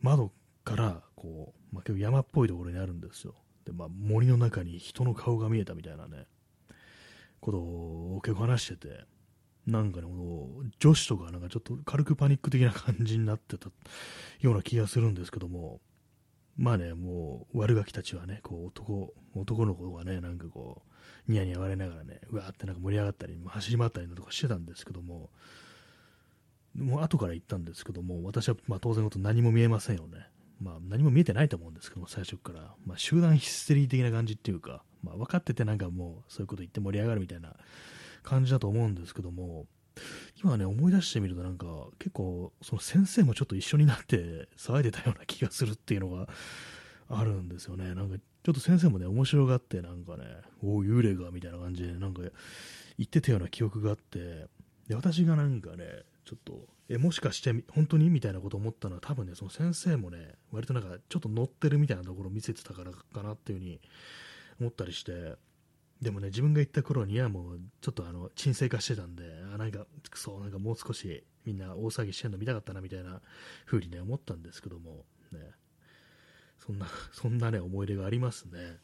[0.00, 0.32] 窓
[0.64, 3.34] から、こう、まあ、結構山っぽいところにあるんですよ。
[3.64, 6.26] で、まあ、森の中に人の顔が見えたみたいなね、
[7.40, 9.04] ことを結構話してて、
[9.66, 10.08] なんかね、
[10.80, 13.70] 女子とかなんかちょっと軽くパニック的な感じになってた
[14.40, 15.80] ような気がするんですけども、
[16.56, 20.91] まあね、もう悪ガキたちはね、こう男、男の子がね、なんかこう、
[21.28, 25.30] ニヤニヤ笑いながらね、うわーってなんか盛り上がったり、走り回ったりとかしてたんですけども、
[26.76, 30.26] もう後から言ったんですけども、私はまあ当然のこと何も見えませんよね。
[30.60, 32.74] まあ何も見えてないと思うんですけども、最初から。
[32.86, 37.54] まあ集団ヒステリー的な感じっていうか、まあ分かっててなんかもうそういうこと言って盛り上がるみたいな
[38.22, 39.66] 感じだと思うんですけども、
[40.42, 41.66] 今ね、思い出してみるとなんか
[41.98, 46.28] 結構その先生もちょっと一緒になって騒いでたような気がするっていうのが
[47.08, 47.94] あるんですよね。
[47.94, 50.24] なんかちょっと先生もね、面白がってなんかね、
[50.62, 52.30] おお、幽霊がみたいな感じでなんか言
[53.04, 54.46] ってたような記憶があって、
[54.88, 55.84] で、私がなんかね、
[56.24, 63.80] ちょっと、え、もしかして本当にみたいなこと思ったのは多分ね、その先生もね、割となんかちょっと乗ってるみたいなところを見せてたからかなっていうふうに
[64.60, 65.36] 思ったりして、
[66.00, 69.22] でもね、自分が行った頃にはもうちょっとあの沈静化してたんで、
[69.54, 73.20] あなんか、そう、なんかもう少しみんな大騒ぎしてんの見たかったなみたいな
[73.66, 75.38] 風にね、思ったんですけども、ね、
[76.64, 78.78] そんな、 そんなね、思い出がありますね。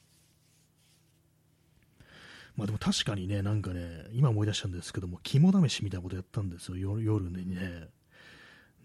[2.56, 7.88] まあでも確かにね、なんかね、今思い出したんですけども、肝試しみたいなことやったんですよ、夜にね。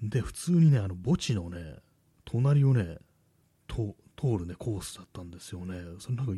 [0.04, 1.78] で、普通にね、あの墓地のね、
[2.24, 3.00] 隣をね、
[3.68, 3.96] 通
[4.38, 5.82] るね、コースだったんですよね。
[5.98, 6.34] それなんか、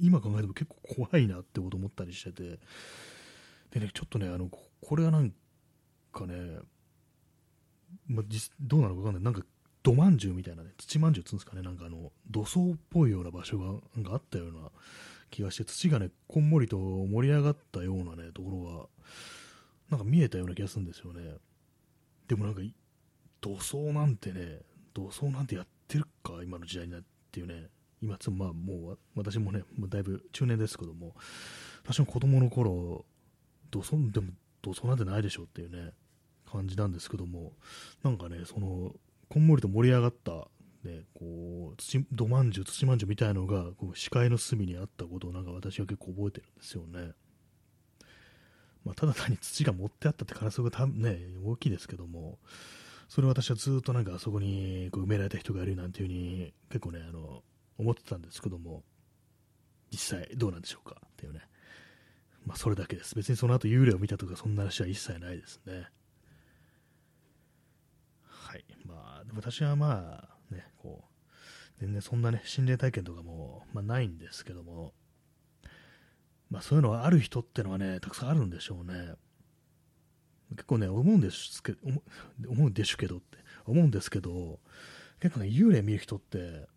[0.00, 2.58] 今考えても結構怖いなってこと思ったりしてて。
[3.70, 5.32] でね、ちょっとね、あの、これはなん
[6.12, 6.58] かね、
[8.08, 8.24] まあ、
[8.60, 9.22] どうなのかわかんない。
[9.22, 9.46] なんか、
[9.82, 14.70] 土まんじゅうみたいなね、土まんじゅうっつうんですかね、なんかあの、土層っぽいような場所がなんかあったような
[15.30, 18.88] 気がして、土がね、こんもりと盛り上がったようなね、ところが、
[19.90, 21.36] なんか見えたような気がするんですよね。
[22.28, 22.60] でもなんか、
[23.40, 24.60] 土葬なんてね、
[24.92, 27.02] 土葬なんてやってるか、今の時代になっ
[27.32, 27.68] ていうね、
[28.02, 31.14] 今、つまあもう、私もね、もうだいぶ中年ですけども、
[31.84, 33.04] 私も子供の頃、
[33.70, 35.92] 土葬、でも土葬なんてないでしょっていうね、
[36.50, 37.52] 感じなんですけども、
[38.02, 38.94] なんかね、その、
[39.32, 40.48] こんもりと盛り上がった
[40.82, 47.12] ね、こう土土まんじゅう、土まんじゅうみたいのがこう視界の隅にあったことをなんか私は結構覚えてるんですよね。
[48.84, 52.40] まあ、ただ単に土が持ってあったって可能性がね、大きいですけども、
[53.08, 57.44] それを私はずっとなんかあそこにこう埋められた人がいるなんていうふうに結構ね、あの、
[57.78, 58.82] 思ってたんですけども、
[59.92, 61.42] 実際どうなんでしょうかっていうね。
[62.46, 63.14] まあ、それだけです。
[63.14, 65.88] 別にその後幽霊を見たとかそんな話は一切ないですね。
[68.26, 68.64] はい。
[69.34, 74.92] 私はまあ、ね、こう、全然そんなね、心霊体験とかも、まあ、ないんですけども、
[76.50, 79.14] まあ、そういうのはある人ってのはね、たくさんあるんでしょうね。
[80.50, 81.78] 結構ね、思うんですけど、
[82.48, 84.58] 思うんでしゅけどって、思うんですけど、
[85.20, 86.68] 結構ね、幽霊見る人って、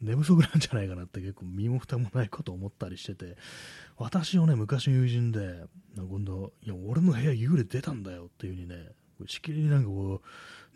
[0.00, 3.36] 寝不足なんじゃないかなって結構身も蓋もないこと思ったりしてて、
[3.96, 5.64] 私のね、昔の友人で、
[5.96, 8.92] 今度、いや、俺の部屋幽霊出たんだよっていう風にね、
[9.26, 10.20] しきりになんかこ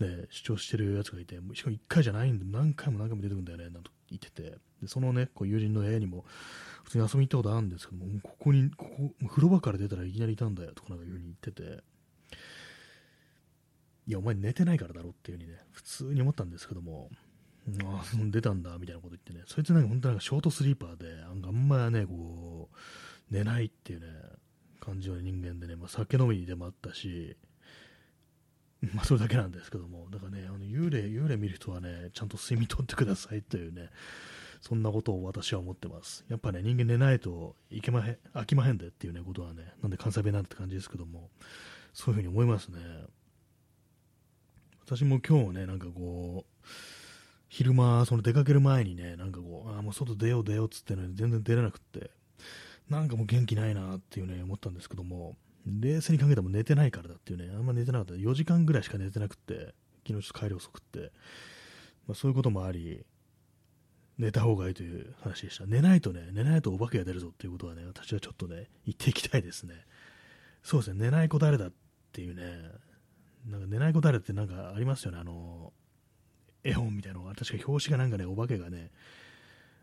[0.00, 6.24] う、ね、主張してるやつがいて、しかも1回じゃないんで、何回も何回も出てくるんだよね、なんと言ってて、でそのね、こう友人の部屋にも、
[6.84, 11.82] 普通に遊びに行ったことあるんですけども、ここに、ここ、風呂場から出たらいきなりいたんだよとかなんかいう風に言ってて、
[14.06, 17.10] いや、お前寝てないからだろっていう風にね、普通に思ったんですけども、
[17.84, 24.06] ああ、出たんだ、みたいなこと言ってね、そいつなんか本当なんかショートスリーパーで、あんまね、こう、寝ないっていうね、
[24.80, 27.36] 感じの人間でね、まあ、酒飲みでもあったし、
[28.94, 33.90] まあ、それだけなんですけども、だからね、あの幽霊、幽霊見る人はね、ちゃんと睡眠とってくださいというね、
[34.62, 36.24] そんなことを私は思ってます。
[36.28, 41.28] やっぱね、人間寝ないといけまへん、飽きまへんでっていうね、ことはね、なんで関西弁なんて感じですけども、
[41.92, 42.78] そういうふうに思いますね。
[44.86, 46.66] 私も今日ね、なんかこう、
[47.48, 52.10] 昼間、その出かける前にね、なんかこう、あもう外出よう出ようっつってね、全然出れなくって、
[52.88, 58.14] なんかもう元気ないなっていうね、思ったんですけども、冷静に考えても寝てないからだっていうね、あんま寝てなかった。
[58.14, 59.74] 4時間ぐらいしか寝てなくって、
[60.06, 61.12] 昨日ちょっと帰り遅くって、
[62.06, 63.04] まあ、そういうこともあり、
[64.18, 65.66] 寝た方がいいという話でした。
[65.66, 69.74] 寝ないとね、寝ないとお化けが出るぞっていうことはね、私はちょっとね、言っていきたいですね。
[70.62, 71.72] そうですね、寝ない子誰だっ
[72.12, 72.42] ていうね、
[73.46, 75.72] なんか寝ない子誰ってなんかありますよね、あの、
[76.64, 78.90] 絵本みたいなのが、確か表紙がなんかね、お化けがね、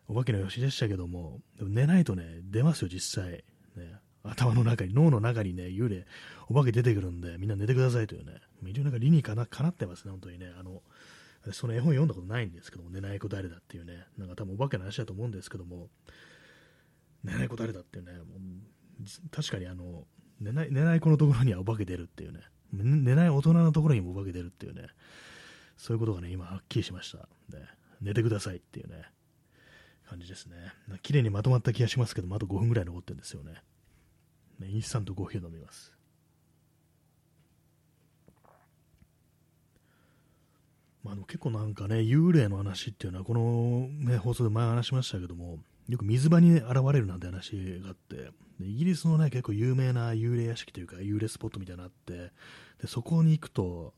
[0.07, 3.43] お化けのよしでしたけども、でも寝ないとね、出ますよ、実際。
[3.75, 3.99] ね、
[4.32, 6.05] 頭の中に、脳の中にね、幽霊、
[6.49, 8.34] お化け出てくるんで、みんな寝てくださいというね、
[8.65, 10.51] 一応なんか理にかなかなってますね、本当にね。
[10.59, 10.82] あの、
[11.51, 15.89] その絵本読んだことないんですけども、寝ない子誰だっていうね、なんか多分お化けの話だと思うんですけども、
[17.23, 20.05] 寝ない子誰だっていうね、もう確かにあの、
[20.39, 22.41] 寝ない、寝ない子のところにはお化け出るっていうね、
[22.73, 24.88] 寝ない大人のところにもお化け出るっていうね、
[25.78, 27.28] そういうことがね、今はっきりしました。
[27.49, 27.63] で
[28.01, 29.05] 寝てくださいっていうね、
[30.07, 30.55] 感じですね。
[31.01, 33.61] 綺麗にまとまった気がしますけど、あと5分ぐらい残ってるんですよね。
[34.60, 35.93] ね、インスタントコーヒーを飲みます。
[41.03, 52.34] まあ、の結構なんかね、幽霊の話っていうのは、この、ね、放送で前話しましたけども、よく水場に、ね、現れるなんて話があって、イギリスのね、結構有名な幽霊屋敷というか、幽霊スポットみたいなのあって、
[52.82, 53.93] で、そこに行くと、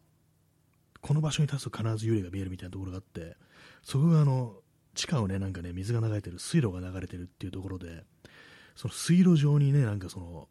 [1.02, 3.38] この場所に立つと必ず幽霊が見えるみたいなところがあって、
[3.82, 4.58] そこがあの、
[4.94, 8.04] 地下をね、なんかね、水が流れてる、水路が流れてるっていうところで、
[8.80, 10.48] その水路上にね、なんかその、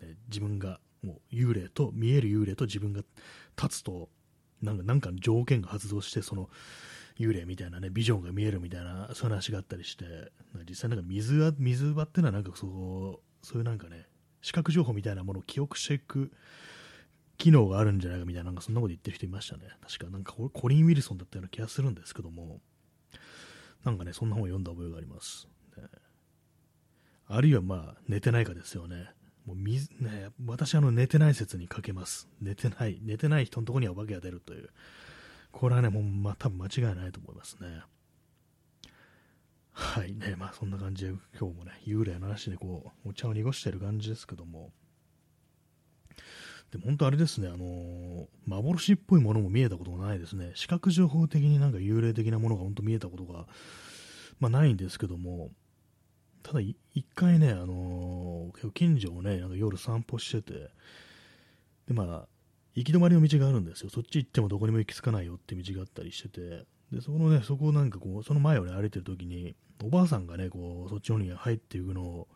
[0.00, 3.02] ね、自分が、もう幽霊と、見える幽霊と自分が
[3.60, 4.08] 立つと、
[4.62, 6.48] なんか、なんか条件が発動して、その、
[7.18, 10.04] 幽霊みたいなね、ビジョンが見えるみたいな、そういう話があったりして、
[10.68, 12.68] 実際なんか水は、水場っていうのはなんかそ
[13.42, 14.06] う、そういうなんかね、
[14.40, 16.30] 視覚情報みたいなものを記憶していく
[17.38, 19.64] 機能があるんじゃないかみたいな、なんかそんなこと言ってる人いましたね。
[19.82, 22.60] 確かなんかコリン・ウィルソンだったような気がするんですけども、
[23.82, 25.48] なんかね、そんな本を読んだ覚えがあります。
[27.26, 29.10] あるいはまあ、寝てないかですよね。
[29.46, 32.28] もう水、ね、私あの寝てない説にかけます。
[32.40, 34.70] 寝てない、寝てない人のところにはお化けが出るという。
[35.52, 37.82] これはね、もう、まあ、多分間違いないと思いますね。
[39.76, 44.70] はいね、まあそんな感じで今日もね、幽霊の話でこう、お茶を濁してる感じですけども、
[46.70, 50.52] でも本当あれですね、あのー、幻っぽいものも見えたことがないですね。
[50.54, 53.46] 視覚情報的になんか幽霊的なものが本当見えたことが、
[54.38, 55.50] まあないんですけども、
[56.44, 56.76] ただ一
[57.14, 60.70] 回ね、あのー、近所をね、なんか夜散歩してて、
[61.88, 62.28] で、まあ、
[62.74, 63.88] 行き止まりの道があるんですよ。
[63.88, 72.28] そっち行ってもどこにも行き着かないよって道があったりしてて、で、そこのね、そこをなんかこう、その前をね、歩いてる時に、おばあさんがね、こう、そっちの方に入っていくのを、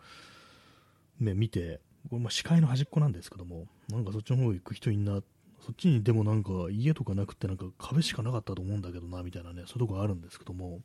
[1.20, 5.20] ね、見て、これまあ視界の端っこなんですけども、なんかそっちの方行く人いんな、
[5.60, 10.80] そっちにでもなんか家とかなくてなんか壁しかなかったと思うんだけどな、みたいなね、そういうとこあるんですけども、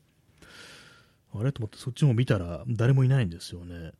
[1.36, 1.52] あれ？
[1.52, 3.92] と思ってそっちも見たら誰もいないんですよね。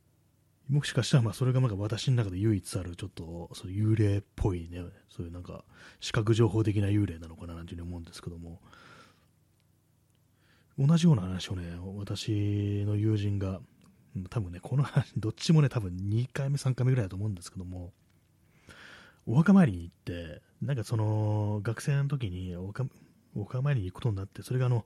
[0.70, 5.66] もしかしたらまあそれがなんか私の中で唯一あるちょっとそう幽霊っぽいね、そういうなんか
[6.00, 8.62] 視覚情報的な幽霊なのかななんていうふうに思うんですけども、
[10.80, 13.60] 同じような話をね、私の友人が、
[14.30, 17.92] 多分ね、この話、どっちもね、多分2回目、3回目ぐらいだと思うんですけども、
[19.28, 22.86] お墓参りに行って、なんかその、学生の時にお墓
[23.36, 24.86] お墓参りに行くことになって、それがあの、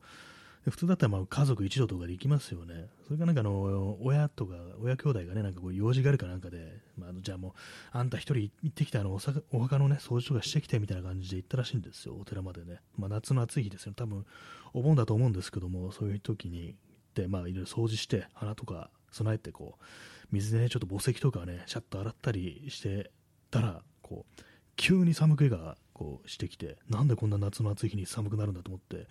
[0.70, 2.88] 普通だったらまあ家族一同とかで行きますよね。
[3.06, 7.52] それがなんかあの、親とか、親兄弟がね、なんかこう用事があるかなんかで、まあ、じゃあもう、
[7.92, 9.20] あんた一人行ってきたのお
[9.52, 12.80] お墓のね、掃除とかしてきてみたいな感じで行ったらしいんですよ、お寺までね。
[12.98, 14.26] まあ夏の暑い日ですよ、多分、
[14.74, 16.78] お盆だと思うんですけども、そういう時に行っ
[17.14, 19.84] て、まあいろいろ掃除して、花とか備えて、こう、
[20.32, 23.12] 水でね、ちょっと墓石とかね、シャッと洗ったりして
[23.52, 24.44] たら、こう、
[24.76, 29.08] 急に寒気がこうしてきて、なんでこんな夏の暑い日に寒くなるんだと思って、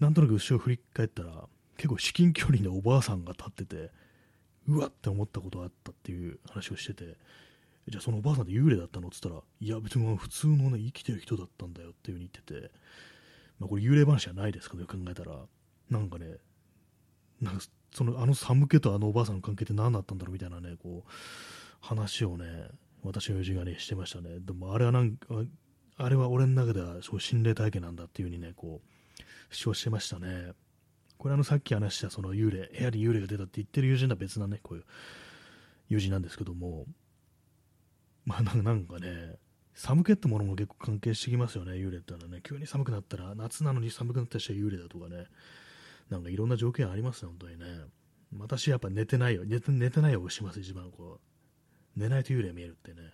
[0.00, 1.46] なんとなく後ろ振り返ったら、
[1.76, 3.90] 結構至近距離のおばあさんが立ってて、
[4.66, 7.16] うわって思ったことがあったっていう話をしてて、
[7.88, 12.74] じゃあそのおばあさんって幽霊だったのって言ったら、いや別に普通のね、生きてる人だったんだよっていう風に言ってて、
[13.58, 15.36] まあこれ幽霊話じゃないですけど、考えたら、
[15.90, 16.36] なんかね、
[17.40, 21.10] なんかそのあの寒気とあのおばあさんの関係って何だったんだろうみたいなね、こう、
[21.80, 22.68] 話をね、
[23.02, 24.38] 私の友人がね、してましたね。
[24.40, 25.26] でもあれはなんか、
[25.96, 28.99] あれは俺の中ではそう心霊体験なんだっていう風にね、こう、
[29.50, 30.52] 主張してましたね。
[31.18, 34.84] これあのさっき話したその幽霊、部屋に幽霊が出たって言ってる友人とは別なね、こういう
[35.88, 36.86] 友人なんですけども、
[38.24, 39.36] まあなんかね、
[39.74, 42.40] 寒気ってものも結構関係してきますよね、幽霊ってのはね。
[42.42, 45.26] 急に寒くなったら、夏なのに寒くなったりしたら幽霊だとかね、
[46.08, 47.66] なんかいろんな条件ありますね、本当にね。
[48.38, 51.20] 私やっぱ寝てないよ、寝て寝てないようします、一番こ
[51.96, 52.00] う。
[52.00, 53.12] 寝ないと幽霊見えるってね。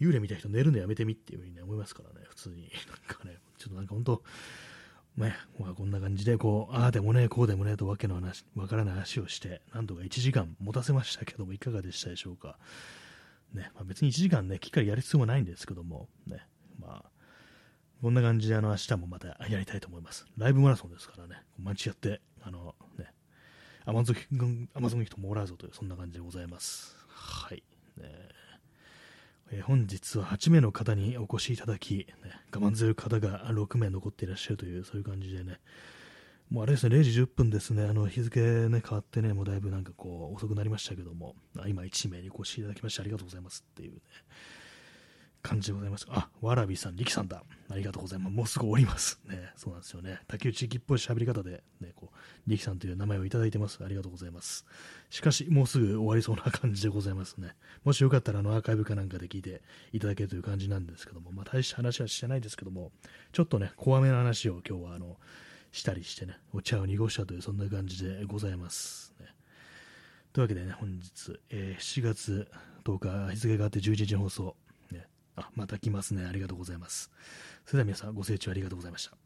[0.00, 2.70] 幽霊見た人寝るのやめてみっていうふうにね、思いますからね、普通に。
[3.08, 4.22] なんかね、ちょっとなんか本当、
[5.16, 12.58] ね、まあ、こんな感じで、こう、ああでもね、こうでもね、とわけの話、わからない話をして、なんとか1時間持たせましたけども、いかがでしたでしょうか。
[13.54, 16.46] ね、まあ、別に1時間ね、きっかりやる必要もないんですけども、ね、
[16.78, 17.10] まあ、
[18.02, 20.26] こんな感じで、あの、明日もまたやりたいと思います。
[20.36, 23.06] ライブマラソンですからね、間違って、あの、ね、
[23.86, 26.94] アマゾン、アマゾンギフトもらうぞという、そんな感じでございます。
[27.08, 27.62] はい。
[27.96, 28.28] ね
[29.52, 32.06] え、本日は8名の方にお越しいただき、ね、
[32.54, 35.60] 我慢強い方が6名残っていらっしゃるという、そういう感じでね、
[36.50, 41.36] もうあれですね、0時10分ですね、あの日付ね、変わってね、もうだいぶなんかこう、遅くなりましたけども、
[41.66, 44.00] 今1名にお越しいただきましてありがとうございますっていうね、
[45.46, 46.06] 感じでございます。
[46.10, 47.42] あ、わらびさん、力さんだ。
[47.70, 48.32] ありがとうございます。
[48.32, 49.20] もうすぐ降ります。
[49.26, 50.20] ね、そうなんですよね。
[50.28, 52.16] 竹内地っぽい喋り方で、ね、こう、
[52.46, 53.82] 力さんという名前をいただいてます。
[53.84, 54.66] ありがとうございます。
[55.10, 57.54] しかし、もうすぐ終わりそうな感じでございますね。
[57.84, 62.92] もしよかったら、あの、アーカイブかなんかで聞いていただけるという感じなんですけども、まあ、大した話はしてないですけども、
[63.32, 65.16] ちょっとね、怖めな話を今日は、あの、
[65.72, 69.14] したりしてね、お茶を濁したという、そんな感じでございます。
[69.20, 69.26] ね、
[70.32, 72.50] というわけでね、本日、えー、7月
[72.84, 74.56] 10日、日付があって11時放送、
[75.36, 76.24] あ、また来ますね。
[76.24, 77.10] ありがとうございます。
[77.64, 79.25] それでは皆さんご清聴ありがとうございました。